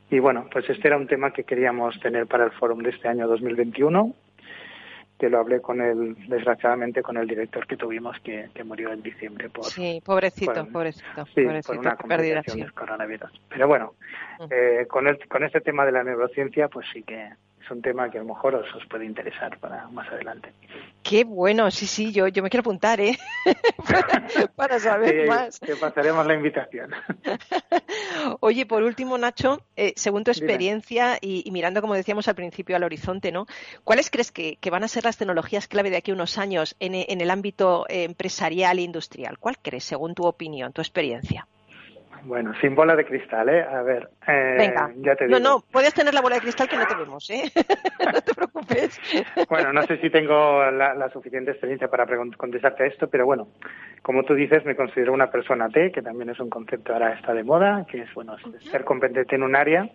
[0.09, 3.07] Y bueno, pues este era un tema que queríamos tener para el fórum de este
[3.07, 4.13] año 2021,
[5.19, 9.03] que lo hablé con el, desgraciadamente, con el director que tuvimos que, que murió en
[9.03, 13.29] diciembre por, Sí, pobrecito, por- pobrecito, sí, pobrecito, por una complicación del coronavirus.
[13.49, 13.93] Pero bueno,
[14.49, 17.29] eh, con, el, con este tema de la neurociencia, pues sí que
[17.63, 20.53] es un tema que a lo mejor os, os puede interesar para más adelante.
[21.03, 23.17] Qué bueno, sí, sí, yo, yo me quiero apuntar, ¿eh?
[23.87, 25.59] para, para saber Sí, más.
[25.59, 26.91] Te pasaremos la invitación.
[28.39, 32.75] Oye, por último, Nacho, eh, según tu experiencia y, y mirando, como decíamos al principio,
[32.75, 33.45] al horizonte, ¿no?
[33.83, 36.75] ¿Cuáles crees que, que van a ser las tecnologías clave de aquí a unos años
[36.79, 39.39] en, en el ámbito eh, empresarial e industrial?
[39.39, 41.47] ¿Cuál crees, según tu opinión, tu experiencia?
[42.23, 43.61] Bueno, sin bola de cristal, ¿eh?
[43.63, 44.91] A ver, eh, Venga.
[44.97, 45.49] ya te No, digo.
[45.49, 47.43] no, puedes tener la bola de cristal que no te vemos, ¿eh?
[48.13, 48.99] no te preocupes.
[49.49, 52.05] Bueno, no sé si tengo la, la suficiente experiencia para
[52.37, 53.47] contestarte a esto, pero bueno,
[54.01, 57.33] como tú dices, me considero una persona T, que también es un concepto ahora está
[57.33, 58.35] de moda, que es, bueno,
[58.71, 59.89] ser competente en un área,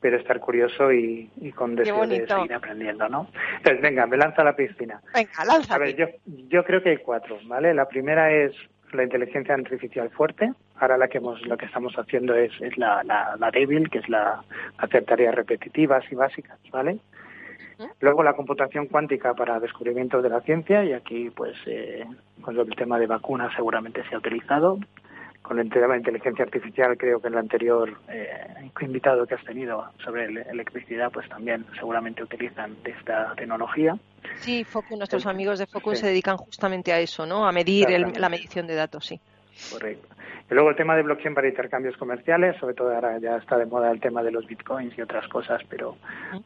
[0.00, 3.28] pero estar curioso y, y con deseo de seguir aprendiendo, ¿no?
[3.58, 5.00] Entonces, venga, me lanzo a la piscina.
[5.14, 5.78] Venga, A lánzate.
[5.80, 6.06] ver, yo,
[6.48, 7.74] yo creo que hay cuatro, ¿vale?
[7.74, 8.52] La primera es
[8.92, 10.52] la inteligencia artificial fuerte.
[10.76, 13.98] Ahora la que hemos, lo que estamos haciendo es, es la, la, la débil, que
[13.98, 14.42] es la
[14.78, 16.98] hacer tareas repetitivas y básicas, ¿vale?
[18.00, 22.04] Luego la computación cuántica para descubrimientos de la ciencia y aquí pues eh,
[22.42, 24.78] con el tema de vacunas seguramente se ha utilizado.
[25.50, 29.42] Con el tema de inteligencia artificial creo que en el anterior eh, invitado que has
[29.44, 33.96] tenido sobre ele- electricidad pues también seguramente utilizan de esta tecnología.
[34.36, 36.02] Sí, Focus, nuestros El- amigos de Focus sí.
[36.02, 37.48] se dedican justamente a eso, ¿no?
[37.48, 39.18] A medir el- la medición de datos, sí.
[39.72, 40.06] Correcto.
[40.48, 43.66] Y luego el tema de blockchain para intercambios comerciales, sobre todo ahora ya está de
[43.66, 45.96] moda el tema de los bitcoins y otras cosas, pero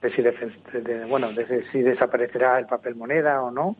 [0.00, 3.76] de si, defen- de- bueno, de si desaparecerá el papel moneda o no.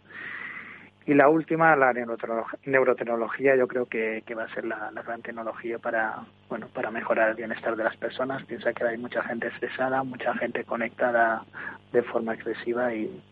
[1.07, 5.03] Y la última, la neurotecnolog- neurotecnología, yo creo que, que va a ser la, la
[5.03, 8.43] gran tecnología para, bueno, para mejorar el bienestar de las personas.
[8.45, 11.45] Piensa que hay mucha gente estresada, mucha gente conectada
[11.93, 13.23] de forma excesiva y,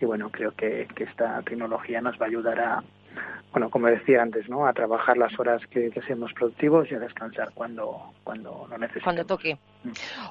[0.00, 2.82] y bueno, creo que, que esta tecnología nos va a ayudar a,
[3.52, 4.66] bueno, como decía antes, ¿no?
[4.66, 9.04] A trabajar las horas que, que seamos productivos y a descansar cuando, cuando lo necesitemos.
[9.04, 9.56] Cuando toque.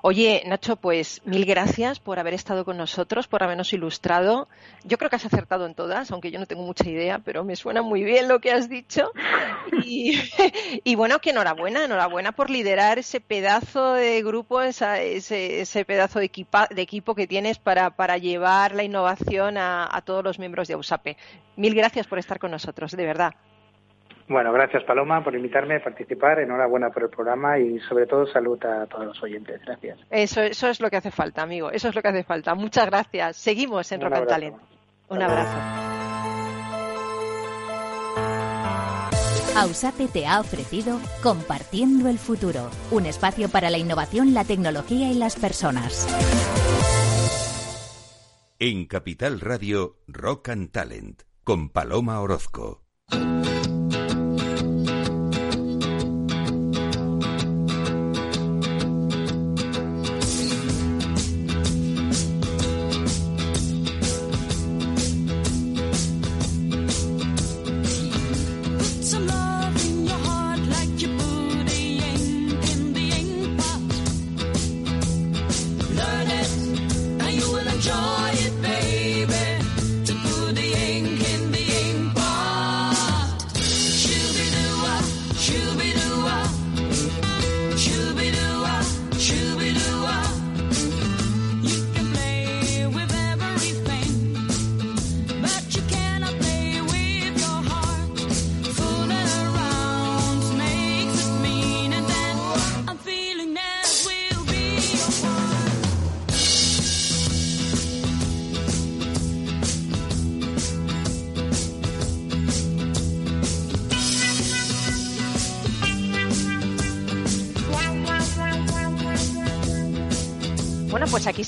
[0.01, 4.47] Oye, Nacho, pues mil gracias por haber estado con nosotros, por habernos ilustrado.
[4.83, 7.55] Yo creo que has acertado en todas, aunque yo no tengo mucha idea, pero me
[7.55, 9.11] suena muy bien lo que has dicho.
[9.83, 10.15] Y,
[10.95, 17.27] bueno, que enhorabuena, enhorabuena por liderar ese pedazo de grupo, ese, pedazo de, equipo que
[17.27, 21.17] tienes para, llevar la innovación a, a todos los miembros de AUSAPE.
[21.55, 23.33] Mil gracias por estar con nosotros, de verdad.
[24.33, 26.39] Bueno, gracias Paloma por invitarme a participar.
[26.39, 29.61] Enhorabuena por el programa y sobre todo salud a todos los oyentes.
[29.63, 29.99] Gracias.
[30.09, 31.69] Eso, eso es lo que hace falta, amigo.
[31.69, 32.55] Eso es lo que hace falta.
[32.55, 33.37] Muchas gracias.
[33.37, 34.27] Seguimos en Rock and.
[34.27, 34.57] Talent.
[35.09, 35.57] Un abrazo.
[39.55, 45.13] Ausape te ha ofrecido Compartiendo el Futuro, un espacio para la innovación, la tecnología y
[45.13, 46.07] las personas.
[48.57, 52.82] En Capital Radio, Rock and Talent, con Paloma Orozco.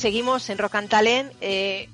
[0.06, 0.94] Seguimos en Rock and
[1.42, 1.90] eh,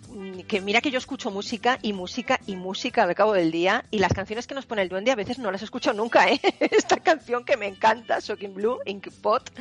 [0.46, 4.00] que mira que yo escucho música y música y música al cabo del día y
[4.00, 6.40] las canciones que nos pone el duende a veces no las escucho nunca, ¿eh?
[6.60, 9.52] Esta canción que me encanta, Shocking Blue, Ink Pot,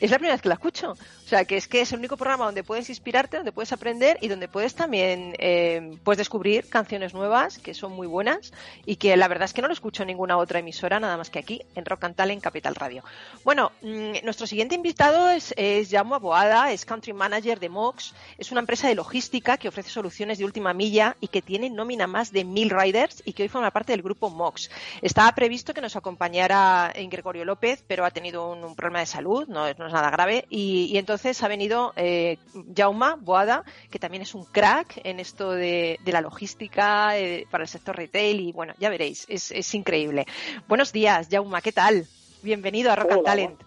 [0.00, 0.92] es la primera vez que la escucho.
[0.92, 4.16] O sea, que es que es el único programa donde puedes inspirarte, donde puedes aprender
[4.20, 8.52] y donde puedes también eh, pues descubrir canciones nuevas que son muy buenas
[8.84, 11.30] y que la verdad es que no lo escucho en ninguna otra emisora, nada más
[11.30, 13.02] que aquí, en Rock and Talent Capital Radio.
[13.44, 18.52] Bueno, mm, nuestro siguiente invitado es, es Jaume Boada, es Country Manager de Mox, es
[18.52, 22.30] una empresa de logística que ofrece soluciones de última milla y que tiene nómina más
[22.30, 24.70] de mil riders y que hoy forma parte del grupo Mox.
[25.02, 29.06] Estaba previsto que nos acompañara en Gregorio López, pero ha tenido un, un problema de
[29.06, 32.38] salud, no, es- no es nada grave, y, y entonces ha venido eh,
[32.76, 37.64] Jaume Boada, que también es un crack en esto de, de la logística eh, para
[37.64, 40.26] el sector retail y bueno, ya veréis, es, es increíble.
[40.68, 42.06] Buenos días, Jaume, ¿qué tal?
[42.42, 43.60] Bienvenido a Rock and Talent.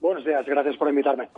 [0.00, 1.28] Buenos días, gracias por invitarme.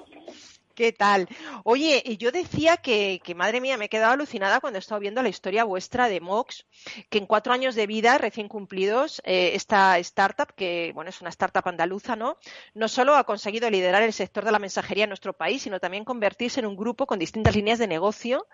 [0.79, 1.27] ¿Qué tal?
[1.65, 5.25] Oye, yo decía que, que, madre mía, me he quedado alucinada cuando he estado viendo
[5.25, 6.67] la historia vuestra de Mox,
[7.11, 11.31] que en cuatro años de vida recién cumplidos, eh, esta startup, que bueno, es una
[11.31, 12.37] startup andaluza, ¿no?
[12.75, 16.05] No solo ha conseguido liderar el sector de la mensajería en nuestro país, sino también
[16.05, 18.47] convertirse en un grupo con distintas líneas de negocio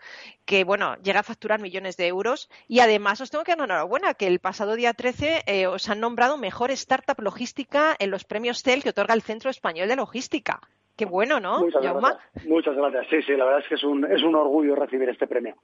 [0.47, 2.49] que, bueno, llega a facturar millones de euros.
[2.69, 6.01] Y además os tengo que dar enhorabuena, que el pasado día 13 eh, os han
[6.01, 10.63] nombrado mejor startup logística en los premios CEL que otorga el Centro Español de Logística.
[10.97, 11.61] Qué bueno, ¿no?
[11.61, 12.47] Muchas gracias.
[12.47, 13.07] Muchas gracias.
[13.11, 15.57] Sí, sí, la verdad es que es un, es un orgullo recibir este premio.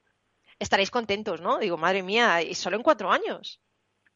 [0.59, 1.57] estaréis contentos, ¿no?
[1.57, 3.59] Digo, madre mía, y solo en cuatro años.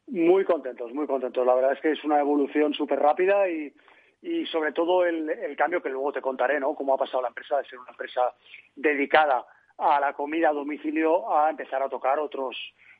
[0.08, 1.44] Muy contentos, muy contentos.
[1.44, 3.74] La verdad es que es una evolución súper rápida y,
[4.22, 6.74] y sobre todo el, el cambio que luego te contaré, ¿no?
[6.74, 8.32] Cómo ha pasado la empresa de ser una empresa
[8.74, 9.44] dedicada
[9.78, 12.56] a la comida a domicilio a empezar a tocar otros,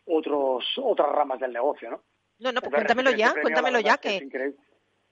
[0.07, 2.03] otros, otras ramas del negocio, ¿no?
[2.39, 3.99] No, no, pues cuéntamelo ya, este premio, cuéntamelo ya,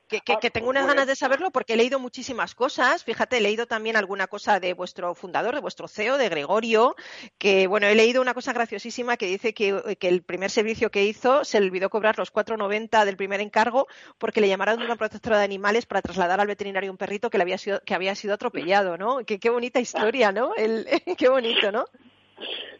[0.08, 3.04] que, que, que- que tengo unas ganas de saberlo porque he leído muchísimas cosas.
[3.04, 6.94] Fíjate, he leído también alguna cosa de vuestro fundador, de vuestro CEO, de Gregorio,
[7.38, 11.04] que bueno, he leído una cosa graciosísima que dice que, que el primer servicio que
[11.04, 13.86] hizo se le olvidó cobrar los 4,90 del primer encargo
[14.18, 17.38] porque le llamaron de una protectora de animales para trasladar al veterinario un perrito que,
[17.38, 19.24] le había, sido, que había sido atropellado, ¿no?
[19.24, 20.54] Que, qué bonita historia, ¿no?
[20.56, 20.86] El,
[21.18, 21.84] qué bonito, ¿no?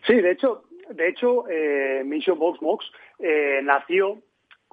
[0.07, 2.85] Sí, de hecho, de hecho, eh, Mission Box Mox
[3.19, 4.21] eh, nació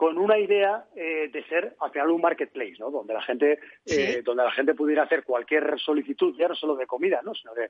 [0.02, 2.90] con una idea eh, de ser al final un marketplace, ¿no?
[2.90, 4.22] Donde la gente, eh, Sí.
[4.22, 7.36] donde la gente pudiera hacer cualquier solicitud, ya no solo de comida, ¿no?
[7.36, 7.66] Sino de,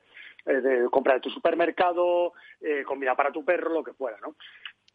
[0.46, 2.32] eh, de compra de tu supermercado,
[2.86, 4.34] comida para tu perro, lo que fuera, ¿no?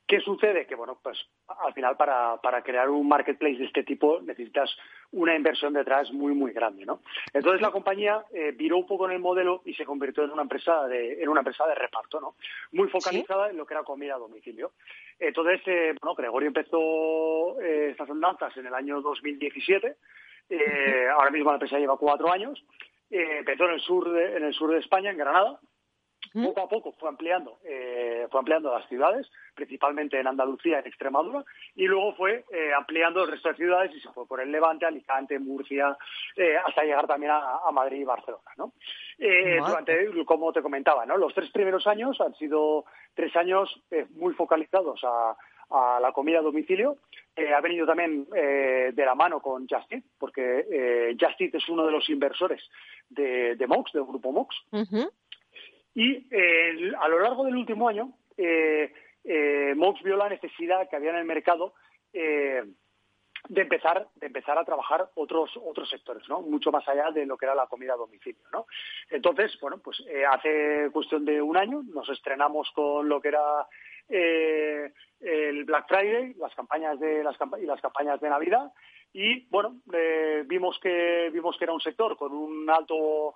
[0.07, 0.65] ¿Qué sucede?
[0.65, 1.17] Que, bueno, pues
[1.65, 4.73] al final para, para crear un marketplace de este tipo necesitas
[5.11, 7.01] una inversión detrás muy, muy grande, ¿no?
[7.33, 10.43] Entonces la compañía eh, viró un poco en el modelo y se convirtió en una
[10.43, 12.35] empresa de, en una empresa de reparto, ¿no?
[12.71, 14.71] Muy focalizada en lo que era comida a domicilio.
[15.19, 19.95] Entonces, eh, bueno, Gregorio empezó eh, estas andanzas en el año 2017.
[20.49, 22.63] Eh, ahora mismo la empresa lleva cuatro años.
[23.09, 25.59] Empezó en el sur de, en el sur de España, en Granada.
[26.45, 31.43] Poco a poco fue ampliando, eh, fue ampliando las ciudades, principalmente en Andalucía, en Extremadura,
[31.75, 34.85] y luego fue eh, ampliando el resto de ciudades y se fue por el Levante,
[34.85, 35.97] Alicante, Murcia,
[36.35, 38.73] eh, hasta llegar también a, a Madrid y Barcelona, ¿no?
[39.17, 41.17] Eh, durante, como te comentaba, ¿no?
[41.17, 42.85] Los tres primeros años han sido
[43.15, 43.81] tres años
[44.11, 45.35] muy focalizados a,
[45.69, 46.97] a la comida a domicilio.
[47.35, 51.55] Eh, ha venido también eh, de la mano con Just Eat, porque eh, Just Eat
[51.55, 52.67] es uno de los inversores
[53.09, 54.55] de, de Mox, del grupo Mox.
[55.97, 58.93] Y eh, a lo largo del último año, eh,
[59.23, 61.73] eh, Mox vio la necesidad que había en el mercado
[62.13, 62.63] eh,
[63.49, 66.41] de empezar de empezar a trabajar otros otros sectores, ¿no?
[66.41, 68.67] Mucho más allá de lo que era la comida a domicilio, ¿no?
[69.09, 73.65] Entonces, bueno, pues eh, hace cuestión de un año nos estrenamos con lo que era
[74.07, 78.71] eh, el Black Friday, las campañas de las campa- y las campañas de Navidad
[79.13, 83.33] y bueno, eh, vimos que vimos que era un sector con un alto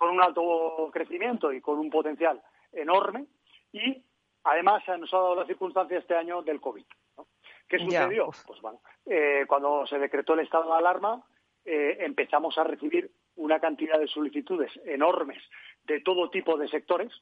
[0.00, 2.40] con un alto crecimiento y con un potencial
[2.72, 3.26] enorme
[3.70, 4.02] y
[4.44, 6.86] además nos ha dado la circunstancia este año del COVID.
[7.18, 7.26] ¿no?
[7.68, 8.30] ¿Qué sucedió?
[8.46, 11.22] Pues bueno, eh, cuando se decretó el estado de alarma
[11.66, 15.42] eh, empezamos a recibir una cantidad de solicitudes enormes
[15.84, 17.12] de todo tipo de sectores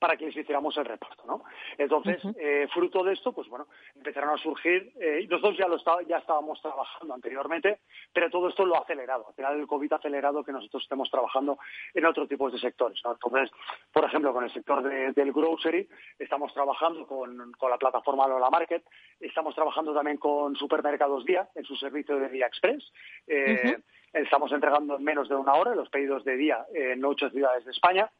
[0.00, 1.44] para que les hiciéramos el reparto, ¿no?
[1.78, 6.02] Entonces, eh, fruto de esto, pues bueno, empezaron a surgir, eh, nosotros ya lo estaba-
[6.02, 7.80] ya estábamos trabajando anteriormente,
[8.12, 9.26] pero todo esto lo ha acelerado.
[9.28, 11.58] Al final el COVID ha acelerado que nosotros estemos trabajando
[11.94, 13.12] en otro tipo de sectores, ¿no?
[13.12, 13.50] Entonces,
[13.92, 15.86] por ejemplo, con el sector de- del grocery,
[16.18, 18.82] estamos trabajando con, con la plataforma Lola Market,
[19.20, 22.90] estamos trabajando también con Supermercados Día, en su servicio de Día Express,
[23.26, 23.76] eh,
[24.14, 27.70] estamos entregando en menos de una hora los pedidos de día en ocho ciudades de
[27.70, 28.10] España.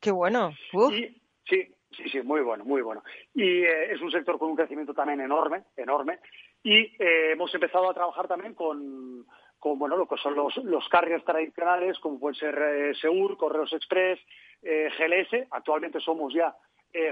[0.00, 0.52] Qué bueno.
[0.72, 0.92] Uf.
[0.92, 3.02] Y, sí, sí, sí, muy bueno, muy bueno.
[3.34, 6.18] Y eh, es un sector con un crecimiento también enorme, enorme.
[6.62, 9.26] Y eh, hemos empezado a trabajar también con,
[9.62, 14.20] bueno, lo que son los, los carriers tradicionales, como pueden ser eh, Seur, Correos Express,
[14.62, 15.46] GLS.
[15.50, 16.54] Actualmente somos ya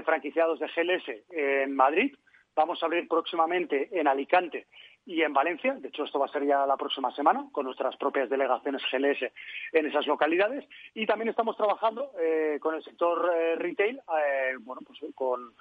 [0.03, 2.13] franquiciados de GLS en Madrid.
[2.55, 4.67] Vamos a abrir próximamente en Alicante
[5.05, 5.73] y en Valencia.
[5.75, 9.31] De hecho, esto va a ser ya la próxima semana con nuestras propias delegaciones GLS
[9.73, 10.65] en esas localidades.
[10.93, 15.53] Y también estamos trabajando eh, con el sector eh, retail, eh, bueno, pues con,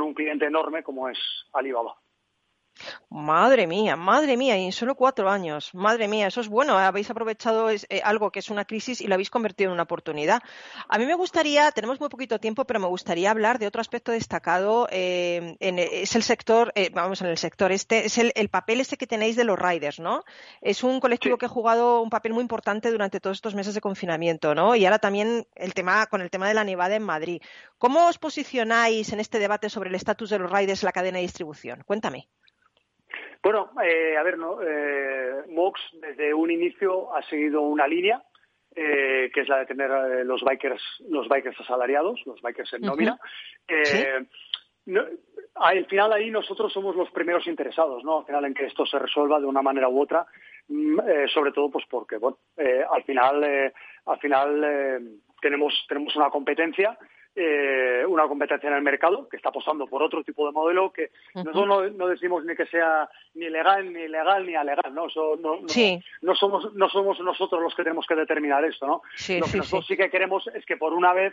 [0.00, 1.18] un cliente enorme como es
[1.52, 1.96] Alibaba.
[3.10, 5.74] Madre mía, madre mía, y en solo cuatro años.
[5.74, 6.78] Madre mía, eso es bueno.
[6.78, 6.84] ¿eh?
[6.84, 9.82] Habéis aprovechado es- eh, algo que es una crisis y lo habéis convertido en una
[9.84, 10.40] oportunidad.
[10.88, 14.12] A mí me gustaría, tenemos muy poquito tiempo, pero me gustaría hablar de otro aspecto
[14.12, 14.88] destacado.
[14.90, 18.80] eh, en, es el sector, eh, vamos, en el sector este, es el, el papel
[18.80, 20.24] este que tenéis de los riders, ¿no?
[20.60, 23.80] Es un colectivo que ha jugado un papel muy importante durante todos estos meses de
[23.80, 24.74] confinamiento, ¿no?
[24.76, 27.40] Y ahora también el tema, con el tema de la nevada en Madrid.
[27.78, 31.18] ¿Cómo os posicionáis en este debate sobre el estatus de los riders en la cadena
[31.18, 31.82] de distribución?
[31.86, 32.28] Cuéntame.
[33.42, 34.58] Bueno, eh, a ver, ¿no?
[34.62, 38.22] Eh, Mox desde un inicio ha seguido una línea
[38.74, 42.82] eh, que es la de tener eh, los bikers los bikers asalariados, los bikers en
[42.82, 43.18] nómina.
[43.66, 44.26] Eh,
[44.86, 45.04] no-
[45.56, 48.20] al final ahí nosotros somos los primeros interesados, ¿no?
[48.20, 50.26] Al final en que esto se resuelva de una manera u otra,
[50.68, 53.72] mm, eh, sobre todo pues porque, bueno, eh, al final, eh,
[54.06, 54.98] al final eh,
[55.40, 56.96] tenemos tenemos una competencia
[57.40, 61.10] eh, una competencia en el mercado que está apostando por otro tipo de modelo que
[61.36, 65.36] nosotros no, no decimos ni que sea ni legal ni legal ni alegal no Eso
[65.40, 66.00] no, no, Sí.
[66.22, 69.52] no somos no somos nosotros los que tenemos que determinar esto no Sí, lo que
[69.52, 69.96] sí, nosotros sí.
[69.96, 71.32] que queremos es que por una vez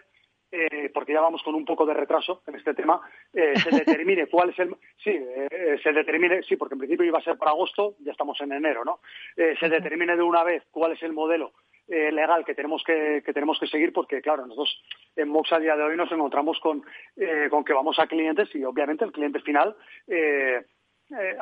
[0.52, 3.02] eh, porque ya vamos con un poco de retraso en este tema,
[3.34, 4.76] eh, se determine cuál es el...
[5.04, 8.40] Sí, eh, se determine, sí, porque en principio iba a ser para agosto, ya estamos
[8.40, 9.00] en enero, ¿no?
[9.36, 11.52] Eh, se determine de una vez cuál es el modelo
[11.88, 14.82] eh, legal que tenemos que, que tenemos que seguir, porque claro, nosotros
[15.16, 16.84] en Mox a día de hoy nos encontramos con,
[17.16, 19.76] eh, con que vamos a clientes y obviamente el cliente final...
[20.08, 20.66] eh,
[21.12, 21.38] eh,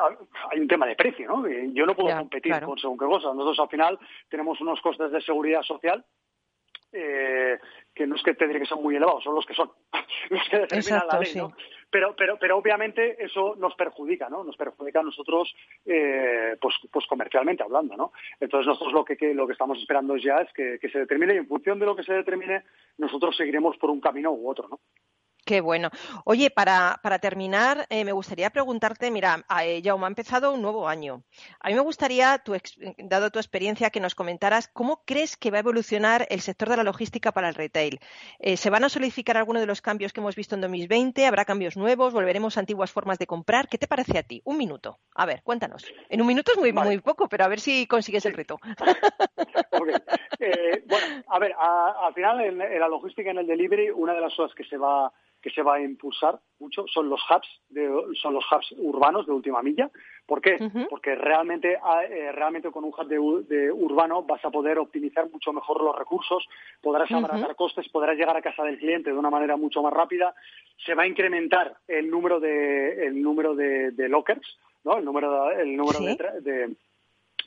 [0.52, 1.48] hay un tema de precio, ¿no?
[1.48, 2.68] Eh, Yo no puedo Ya, competir claro.
[2.68, 3.28] con según qué cosa.
[3.28, 6.04] Nosotros al final tenemos unos costes de seguridad social
[6.92, 7.43] eh,
[8.04, 9.72] que no es que te diré que son muy elevados, son los que son,
[10.30, 11.38] los que determinan Exacto, la ley, sí.
[11.40, 11.54] ¿no?
[11.90, 14.44] Pero, pero, pero obviamente eso nos perjudica, ¿no?
[14.44, 15.54] Nos perjudica a nosotros,
[15.86, 18.12] eh, pues, pues comercialmente hablando, ¿no?
[18.40, 21.36] Entonces nosotros lo que, que- lo que estamos esperando ya es que, que se determine
[21.36, 22.64] y en función de lo que se determine
[22.98, 24.80] nosotros seguiremos por un camino u otro, ¿no?
[25.46, 25.90] Qué bueno.
[26.24, 30.88] Oye, para, para terminar, eh, me gustaría preguntarte, mira, eh, Jaume, ha empezado un nuevo
[30.88, 31.24] año.
[31.60, 35.52] A mí me gustaría, tu ex- dado tu experiencia, que nos comentaras cómo crees que
[35.52, 38.00] va a evolucionar el sector de la logística para el retail.
[38.40, 41.26] Eh, ¿Se van a solidificar algunos de los cambios que hemos visto en 2020?
[41.28, 42.14] ¿Habrá cambios nuevos?
[42.14, 43.68] ¿Volveremos a antiguas formas de comprar?
[43.68, 44.42] ¿Qué te parece a ti?
[44.46, 45.00] Un minuto.
[45.14, 45.84] A ver, cuéntanos.
[46.08, 48.60] En un minuto es muy, muy poco, pero a ver si consigues el reto.
[50.40, 54.22] Eh, bueno, a ver, al final en, en la logística, en el delivery, una de
[54.22, 55.12] las cosas que se va
[55.44, 57.92] que se va a impulsar mucho son los hubs, de-
[58.22, 59.92] son los hubs urbanos de última milla.
[60.26, 60.58] ¿Por qué?
[60.90, 63.20] Porque realmente, ah, eh, realmente con un hub de,
[63.56, 66.48] de urbano vas a poder optimizar mucho mejor los recursos,
[66.82, 70.34] podrás abaratar costes, podrás llegar a casa del cliente de una manera mucho más rápida,
[70.86, 74.98] se va a incrementar el número de el número de, de lockers, ¿no?
[74.98, 76.18] El número de- el número Sí.
[76.40, 76.74] de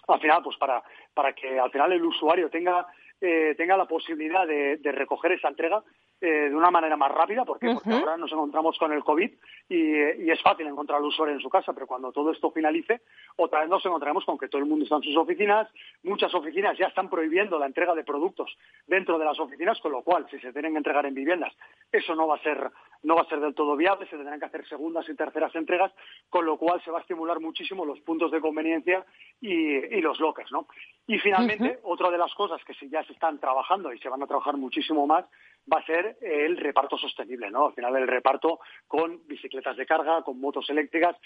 [0.09, 0.83] al final, pues para,
[1.15, 2.87] para que al final el usuario tenga,
[3.21, 5.83] eh, tenga la posibilidad de, de recoger esa entrega
[6.21, 7.75] eh, de una manera más rápida, ¿por qué?
[7.75, 9.31] Porque ahora nos encontramos con el COVID
[9.69, 13.03] y, y es fácil encontrar al usuario en su casa, pero cuando todo esto finalice,
[13.37, 15.69] otra vez nos encontraremos con que todo el mundo está en sus oficinas,
[16.05, 18.57] muchas oficinas ya están prohibiendo la entrega de productos
[18.87, 21.53] dentro de las oficinas, con lo cual, si se tienen que entregar en viviendas,
[21.93, 22.71] eso no va a ser,
[23.03, 25.93] no va a ser del todo viable, se tendrán que hacer segundas y terceras entregas,
[26.31, 29.05] con lo cual se va a estimular muchísimo los puntos de conveniencia
[29.41, 30.67] y, y los lockers, ¿no?
[31.07, 34.23] Y finalmente, otra de las cosas que sí ya se están trabajando y se van
[34.23, 35.25] a trabajar muchísimo más
[35.73, 37.67] va a ser el reparto sostenible, ¿no?
[37.67, 41.17] Al final el reparto con bicicletas de carga, con motos eléctricas.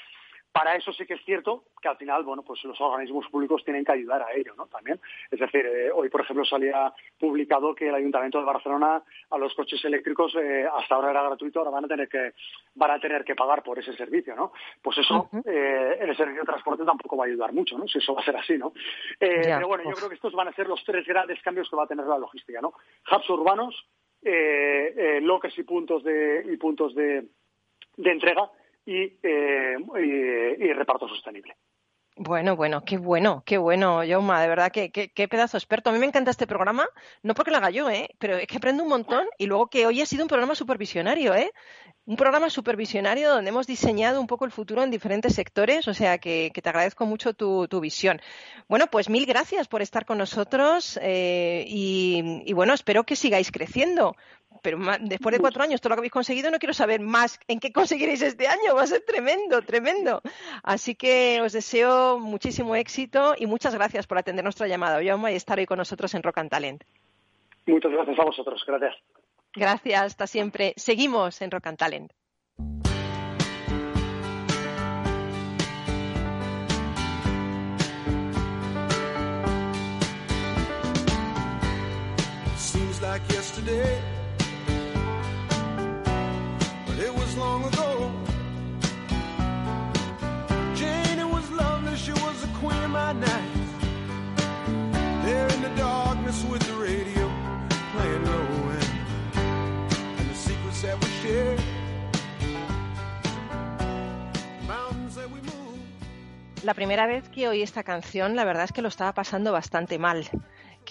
[0.53, 3.85] Para eso sí que es cierto que al final, bueno, pues los organismos públicos tienen
[3.85, 4.67] que ayudar a ello, ¿no?
[4.67, 5.01] También.
[5.31, 9.55] Es decir, eh, hoy, por ejemplo, salía publicado que el Ayuntamiento de Barcelona a los
[9.55, 12.33] coches eléctricos eh, hasta ahora era gratuito, ahora van a tener que
[12.75, 14.53] van a tener que pagar por ese servicio, ¿no?
[14.83, 17.87] Pues eso eh, en el servicio de transporte tampoco va a ayudar mucho, ¿no?
[17.87, 18.73] Si eso va a ser así, ¿no?
[19.21, 21.77] Ya, pero bueno, yo creo que estos van a ser los tres grandes cambios que
[21.77, 22.73] va a tener la logística, ¿no?
[23.11, 23.87] Hubs urbanos,
[24.23, 27.27] eh, eh, lockers y puntos de y puntos de,
[27.97, 28.51] de entrega
[28.85, 31.57] y, eh, y, y reparto sostenible.
[32.23, 35.89] Bueno, bueno, qué bueno, qué bueno, Jauma, de verdad, qué, qué pedazo experto.
[35.89, 36.87] A mí me encanta este programa,
[37.23, 38.11] no porque lo haga yo, ¿eh?
[38.19, 41.35] pero es que aprendo un montón y luego que hoy ha sido un programa supervisionario,
[41.35, 41.51] ¿eh?
[42.05, 46.19] Un programa supervisionario donde hemos diseñado un poco el futuro en diferentes sectores, o sea
[46.19, 48.21] que, que te agradezco mucho tu, tu visión.
[48.69, 54.15] Bueno, pues mil gracias por estar con nosotros eh, y bueno, espero que sigáis creciendo.
[54.63, 57.61] Pero después de cuatro años, todo lo que habéis conseguido, no quiero saber más en
[57.61, 58.75] qué conseguiréis este año.
[58.75, 60.23] Va a ser tremendo, tremendo.
[60.63, 65.37] Así que os deseo muchísimo éxito y muchas gracias por atender nuestra llamada, Jaume, y
[65.37, 66.85] estar hoy con nosotros en Rock and Talent.
[67.67, 68.63] Muchas gracias a vosotros.
[68.67, 68.95] Gracias.
[69.55, 70.75] Gracias, hasta siempre.
[70.77, 72.13] Seguimos en Rock and Talent.
[82.57, 84.01] Seems like yesterday,
[87.37, 88.11] long ago.
[91.33, 92.93] Was lovely, she was queen of
[100.35, 101.11] secrets that we.
[106.63, 109.99] La primera vez que oí esta canción, la verdad es que lo estaba pasando bastante
[109.99, 110.29] mal.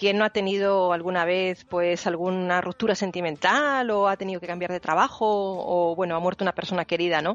[0.00, 4.72] ¿Quién no ha tenido alguna vez pues alguna ruptura sentimental o ha tenido que cambiar
[4.72, 7.34] de trabajo o bueno, ha muerto una persona querida, ¿no?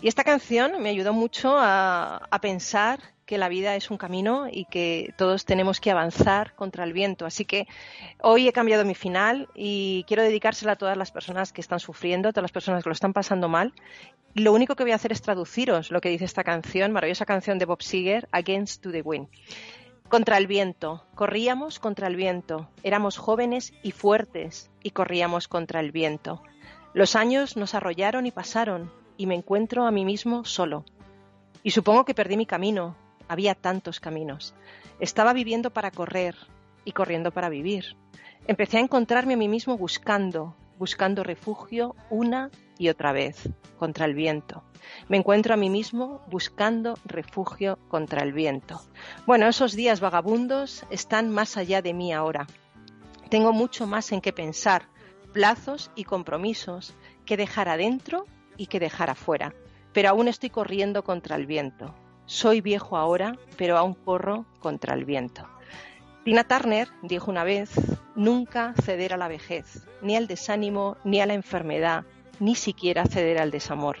[0.00, 4.64] Y esta canción me ayudó mucho a, pensar que la vida es un camino y
[4.64, 7.24] que todos tenemos que avanzar contra el viento.
[7.24, 7.68] Así que
[8.20, 12.28] hoy he cambiado mi final y quiero dedicársela a todas las personas que están sufriendo,
[12.30, 13.74] a todas las personas que lo están pasando mal.
[14.34, 17.60] Lo único que voy a hacer es traduciros lo que dice esta canción, maravillosa canción
[17.60, 19.28] de Bob Seger, Against the Wind.
[20.12, 25.90] Contra el viento, corríamos contra el viento, éramos jóvenes y fuertes y corríamos contra el
[25.90, 26.42] viento.
[26.92, 30.84] Los años nos arrollaron y pasaron y me encuentro a mí mismo solo.
[31.62, 32.94] Y supongo que perdí mi camino,
[33.26, 34.54] había tantos caminos.
[35.00, 36.36] Estaba viviendo para correr
[36.84, 37.96] y corriendo para vivir.
[38.46, 44.14] Empecé a encontrarme a mí mismo buscando, buscando refugio una y otra vez, contra el
[44.14, 44.64] viento.
[45.08, 48.82] Me encuentro a mí mismo buscando refugio contra el viento.
[49.24, 52.48] Bueno, esos días vagabundos están más allá de mí ahora.
[53.30, 54.88] Tengo mucho más en qué pensar,
[55.32, 56.94] plazos y compromisos
[57.26, 58.26] que dejar adentro
[58.56, 59.54] y que dejar afuera.
[59.92, 61.94] pero aún estoy corriendo contra el viento.
[62.26, 65.46] Soy viejo ahora, pero aún corro contra el viento.
[66.24, 67.72] Tina Turner dijo una vez,
[68.14, 72.04] nunca ceder a la vejez, ni al desánimo, ni a la enfermedad,
[72.38, 73.96] ni siquiera ceder al desamor.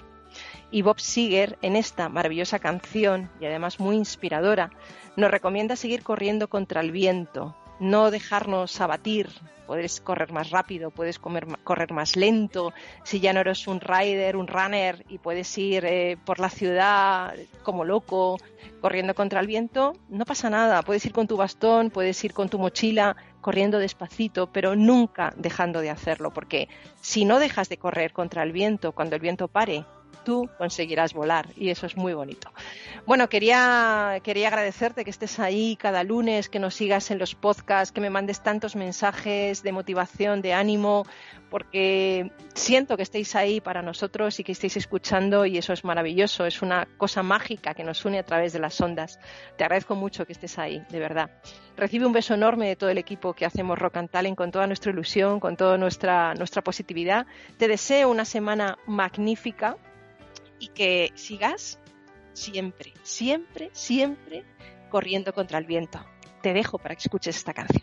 [0.70, 4.70] Y Bob Seger, en esta maravillosa canción, y además muy inspiradora,
[5.16, 9.28] nos recomienda seguir corriendo contra el viento, no dejarnos abatir.
[9.66, 12.72] Puedes correr más rápido, puedes comer- correr más lento.
[13.04, 17.34] Si ya no eres un rider, un runner y puedes ir eh, por la ciudad
[17.62, 18.38] como loco,
[18.80, 20.82] corriendo contra el viento, no pasa nada.
[20.82, 25.80] Puedes ir con tu bastón, puedes ir con tu mochila, corriendo despacito, pero nunca dejando
[25.80, 26.68] de hacerlo, porque
[27.00, 29.84] si no dejas de correr contra el viento, cuando el viento pare,
[30.22, 32.52] tú conseguirás volar y eso es muy bonito.
[33.06, 37.92] Bueno, quería, quería agradecerte que estés ahí cada lunes, que nos sigas en los podcasts,
[37.92, 41.04] que me mandes tantos mensajes de motivación, de ánimo,
[41.50, 46.46] porque siento que estéis ahí para nosotros y que estéis escuchando y eso es maravilloso,
[46.46, 49.20] es una cosa mágica que nos une a través de las ondas.
[49.58, 51.30] Te agradezco mucho que estés ahí, de verdad.
[51.76, 54.66] Recibe un beso enorme de todo el equipo que hacemos Rock and Talent con toda
[54.66, 57.26] nuestra ilusión, con toda nuestra, nuestra positividad.
[57.58, 59.76] Te deseo una semana magnífica
[60.62, 61.80] y que sigas
[62.34, 64.44] siempre, siempre, siempre
[64.90, 65.98] corriendo contra el viento.
[66.40, 67.82] Te dejo para que escuches esta canción.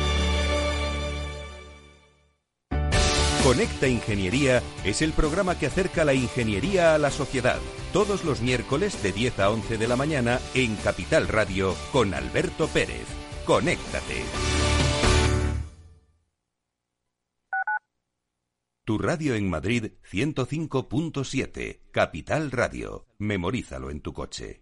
[3.43, 7.59] Conecta Ingeniería es el programa que acerca la ingeniería a la sociedad.
[7.91, 12.67] Todos los miércoles de 10 a 11 de la mañana en Capital Radio con Alberto
[12.67, 13.07] Pérez.
[13.43, 14.21] Conéctate.
[18.85, 21.79] Tu radio en Madrid 105.7.
[21.89, 23.07] Capital Radio.
[23.17, 24.61] Memorízalo en tu coche.